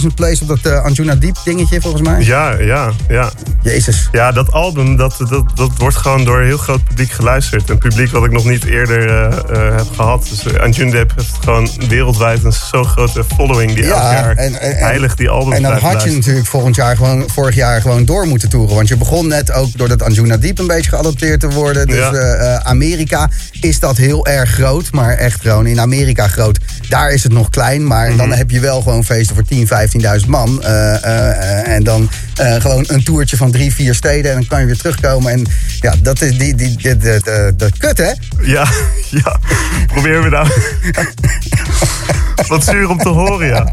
300.000 0.00 0.06
plays 0.14 0.40
op 0.42 0.48
dat 0.48 0.58
eh, 0.72 0.84
Anjuna 0.84 1.14
Deep 1.14 1.36
dingetje, 1.44 1.80
volgens 1.80 2.02
mij. 2.02 2.22
Ja, 2.24 2.52
ja, 2.60 2.90
ja. 3.08 3.30
Jezus. 3.72 4.08
Ja, 4.12 4.32
dat 4.32 4.52
album, 4.52 4.96
dat, 4.96 5.14
dat, 5.28 5.44
dat 5.56 5.70
wordt 5.78 5.96
gewoon 5.96 6.24
door 6.24 6.38
een 6.40 6.46
heel 6.46 6.56
groot 6.56 6.84
publiek 6.84 7.10
geluisterd. 7.10 7.70
Een 7.70 7.78
publiek 7.78 8.10
wat 8.12 8.24
ik 8.24 8.30
nog 8.30 8.44
niet 8.44 8.64
eerder 8.64 9.08
eh, 9.08 9.24
eh, 9.68 9.76
heb 9.76 9.86
gehad. 9.94 10.26
Dus 10.30 10.44
uh, 10.52 10.60
Anjundep 10.60 11.12
heeft 11.16 11.30
gewoon 11.44 11.68
wereldwijd 11.88 12.44
een 12.44 12.52
zo'n 12.52 12.84
grote 12.84 13.24
following 13.36 13.74
die 13.74 13.84
elk 13.84 14.00
jaar 14.02 14.36
en, 14.36 14.60
en, 14.60 14.76
heilig 14.76 15.14
die 15.14 15.28
albums 15.28 15.56
En 15.56 15.62
dan 15.62 15.70
had 15.72 15.80
je 15.80 15.86
luisteren. 15.86 16.16
natuurlijk 16.16 16.46
volgend 16.46 16.74
jaar 16.76 16.96
gewoon, 16.96 17.24
vorig 17.30 17.54
jaar 17.54 17.80
gewoon 17.80 18.04
door 18.04 18.26
moeten 18.26 18.48
toeren. 18.48 18.74
Want 18.76 18.88
je 18.88 18.96
begon 18.96 19.26
net 19.28 19.52
ook 19.52 19.68
doordat 19.76 20.02
Anjuna 20.02 20.36
Deep 20.36 20.58
een 20.58 20.66
beetje 20.66 20.90
geadopteerd 20.90 21.40
te 21.40 21.48
worden. 21.48 21.86
Dus 21.86 21.96
Ja. 21.96 22.10
eh, 22.12 22.54
eh, 22.54 22.60
Amerika 22.64 23.28
is 23.60 23.78
dat 23.80 23.96
heel 23.96 24.26
erg 24.26 24.50
groot. 24.50 24.92
Maar 24.92 25.14
echt 25.14 25.40
gewoon 25.40 25.66
in 25.66 25.80
Amerika 25.80 26.28
groot. 26.28 26.58
Daar 26.88 27.10
is 27.12 27.22
het 27.22 27.32
nog 27.32 27.48
klein. 27.48 27.86
Maar 27.86 28.08
Mhm. 28.08 28.16
dan 28.16 28.32
heb 28.32 28.50
je 28.50 28.60
wel 28.60 28.82
gewoon 28.82 29.04
feesten 29.04 29.34
voor 29.34 29.44
10, 29.44 29.66
15.000 29.66 30.30
man. 30.30 30.62
Eh, 30.62 30.94
eh, 30.94 31.30
eh, 31.30 31.74
en 31.74 31.84
dan 31.84 32.10
eh, 32.36 32.54
gewoon 32.60 32.84
een 32.88 33.04
toertje 33.04 33.36
van 33.36 33.50
drie, 33.50 33.72
vier 33.74 33.94
steden. 33.94 34.30
En 34.30 34.36
dan 34.36 34.46
kan 34.46 34.60
je 34.60 34.66
weer 34.66 34.76
terugkomen. 34.76 35.32
En 35.32 35.46
ja, 35.80 35.94
dat 36.02 36.20
is 36.22 36.38
die, 36.38 36.54
die, 36.54 36.76
die, 36.76 36.96
die, 36.96 37.20
die- 37.22 37.56
dat 37.56 37.78
kut 37.78 37.98
hè? 37.98 38.12
Ja, 38.42 38.66
ja. 39.24 39.40
Probeer 39.86 40.22
we 40.22 40.28
nou. 40.28 40.48
Wat 42.48 42.64
zuur 42.64 42.88
om 42.88 42.98
te 42.98 43.08
horen, 43.08 43.46
ja. 43.46 43.72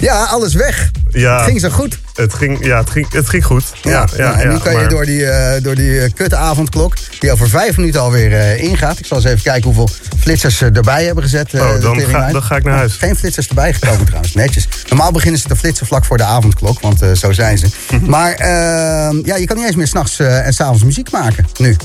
Ja, 0.00 0.24
alles 0.24 0.54
weg. 0.54 0.90
ja. 1.10 1.36
Het 1.36 1.44
ging 1.44 1.60
zo 1.60 1.68
goed. 1.68 1.98
Het 2.14 2.34
ging, 2.34 2.64
ja, 2.66 2.78
het 2.78 2.90
ging, 2.90 3.12
het 3.12 3.28
ging 3.28 3.44
goed. 3.44 3.64
Ja, 3.82 3.90
Ja, 3.90 4.06
ja, 4.16 4.40
en 4.40 4.48
nu 4.48 4.54
ja, 4.54 4.60
kan 4.60 4.80
je 4.80 4.86
door 4.86 5.04
die, 5.04 5.26
eh, 5.26 5.62
door 5.62 5.74
die 5.74 6.00
eh, 6.00 6.10
kutte 6.14 6.36
avondklok, 6.36 6.94
die 7.18 7.32
over 7.32 7.48
vijf 7.48 7.76
minuten 7.76 8.00
alweer 8.00 8.32
eh, 8.32 8.62
ingaat. 8.62 8.98
Ik 8.98 9.06
zal 9.06 9.16
eens 9.16 9.26
even 9.26 9.42
kijken 9.42 9.62
hoeveel 9.64 9.88
flitsers 10.20 10.56
ze 10.56 10.70
erbij 10.72 11.04
hebben 11.04 11.22
gezet. 11.24 11.54
Oh, 11.54 11.80
dan 11.80 12.00
ga- 12.00 12.32
dan 12.32 12.42
ga 12.42 12.56
ik 12.56 12.64
naar 12.64 12.76
huis. 12.76 12.94
Geen 12.96 13.16
flitsers 13.16 13.48
erbij 13.48 13.72
gekomen 13.74 14.04
trouwens, 14.06 14.34
netjes. 14.34 14.68
Normaal 14.88 15.12
beginnen 15.12 15.40
ze 15.40 15.48
te 15.48 15.56
flitsen 15.56 15.86
vlak 15.86 16.04
voor 16.04 16.16
de 16.16 16.24
avondklok, 16.24 16.80
want 16.80 17.00
zo 17.14 17.32
zijn 17.32 17.58
ze. 17.58 17.66
maar 18.06 18.32
ehm, 18.32 19.16
ja, 19.24 19.36
je 19.36 19.44
kan 19.44 19.56
niet 19.56 19.66
eens 19.66 19.76
meer 19.76 19.86
s'nachts 19.86 20.18
en 20.18 20.52
s'avonds 20.52 20.84
muziek 20.84 21.10
maken, 21.10 21.46
nu. 21.58 21.76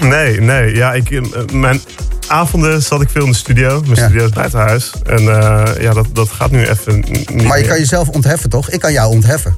Nee, 0.00 0.40
nee. 0.40 0.74
Ja, 0.74 0.92
ik, 0.92 1.20
mijn 1.52 1.80
avonden 2.32 2.82
zat 2.82 3.00
ik 3.02 3.08
veel 3.10 3.24
in 3.24 3.30
de 3.30 3.36
studio. 3.36 3.82
Mijn 3.84 3.96
studio 3.96 4.24
is 4.24 4.30
buiten 4.30 4.58
huis. 4.58 4.92
En 5.06 5.18
eh, 5.18 5.82
ja, 5.82 5.92
dat, 5.92 6.06
dat 6.12 6.28
gaat 6.28 6.50
nu 6.50 6.66
even 6.66 7.04
niet 7.08 7.30
Maar 7.34 7.42
je 7.56 7.62
meer. 7.62 7.68
kan 7.68 7.78
jezelf 7.78 8.08
ontheffen, 8.08 8.50
toch? 8.50 8.70
Ik 8.70 8.80
kan 8.80 8.92
jou 8.92 9.10
ontheffen. 9.12 9.56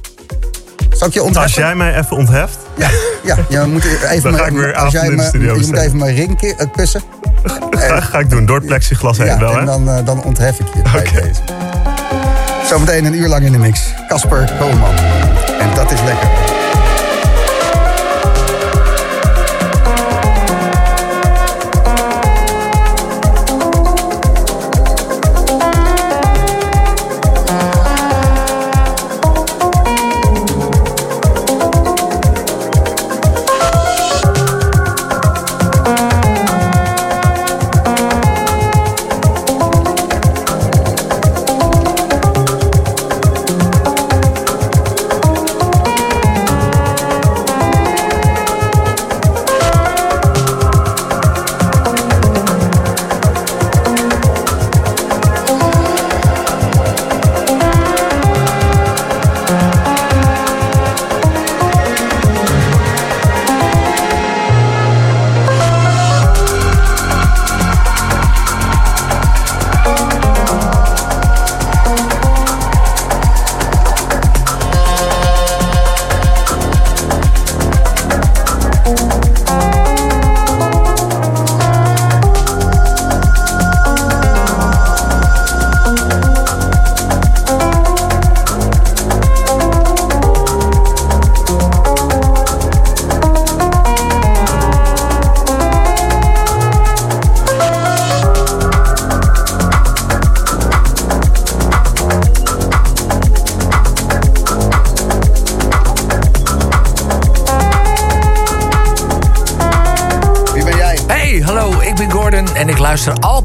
Zal 0.89 1.07
ik 1.07 1.13
je 1.13 1.19
ontheffen? 1.23 1.41
Als 1.43 1.53
jij 1.55 1.75
mij 1.75 1.97
even 1.97 2.17
ontheft, 2.17 2.57
Ja, 2.77 2.89
ja 3.23 3.37
je 3.49 3.67
moet 3.67 3.83
even 3.85 4.21
Dan 4.31 4.33
ga 4.33 4.39
mijn- 4.41 4.53
ik 4.55 4.59
weer 4.59 4.75
als 4.75 4.91
jij 4.91 5.01
avonden 5.01 5.25
in 5.25 5.31
de 5.31 5.37
me- 5.37 5.59
Je 5.59 5.65
moet 5.67 5.77
even 5.77 5.97
mijn 5.97 6.15
ring 6.15 6.41
eh, 6.41 6.65
kussen. 6.75 7.01
ga, 7.71 8.01
ga 8.01 8.19
ik 8.19 8.29
doen. 8.29 8.45
Door 8.45 8.55
het 8.57 8.65
plexiglas 8.65 9.17
heen 9.17 9.27
Ja, 9.27 9.39
wel, 9.39 9.53
hè? 9.53 9.59
en 9.59 9.65
dan, 9.65 9.89
eh, 9.89 10.05
dan 10.05 10.23
onthef 10.23 10.59
ik 10.59 10.65
je 10.73 10.81
bij 10.91 11.03
deze. 11.21 11.41
Zometeen 12.69 13.05
een 13.05 13.13
uur 13.15 13.27
lang 13.27 13.45
in 13.45 13.51
de 13.51 13.57
mix. 13.57 13.79
Casper 14.07 14.51
Koolman. 14.59 14.95
En 15.59 15.69
dat 15.75 15.91
is 15.91 15.99
lekker. 16.01 16.29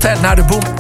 Altijd 0.00 0.20
naar 0.20 0.36
de 0.36 0.44
boom. 0.44 0.79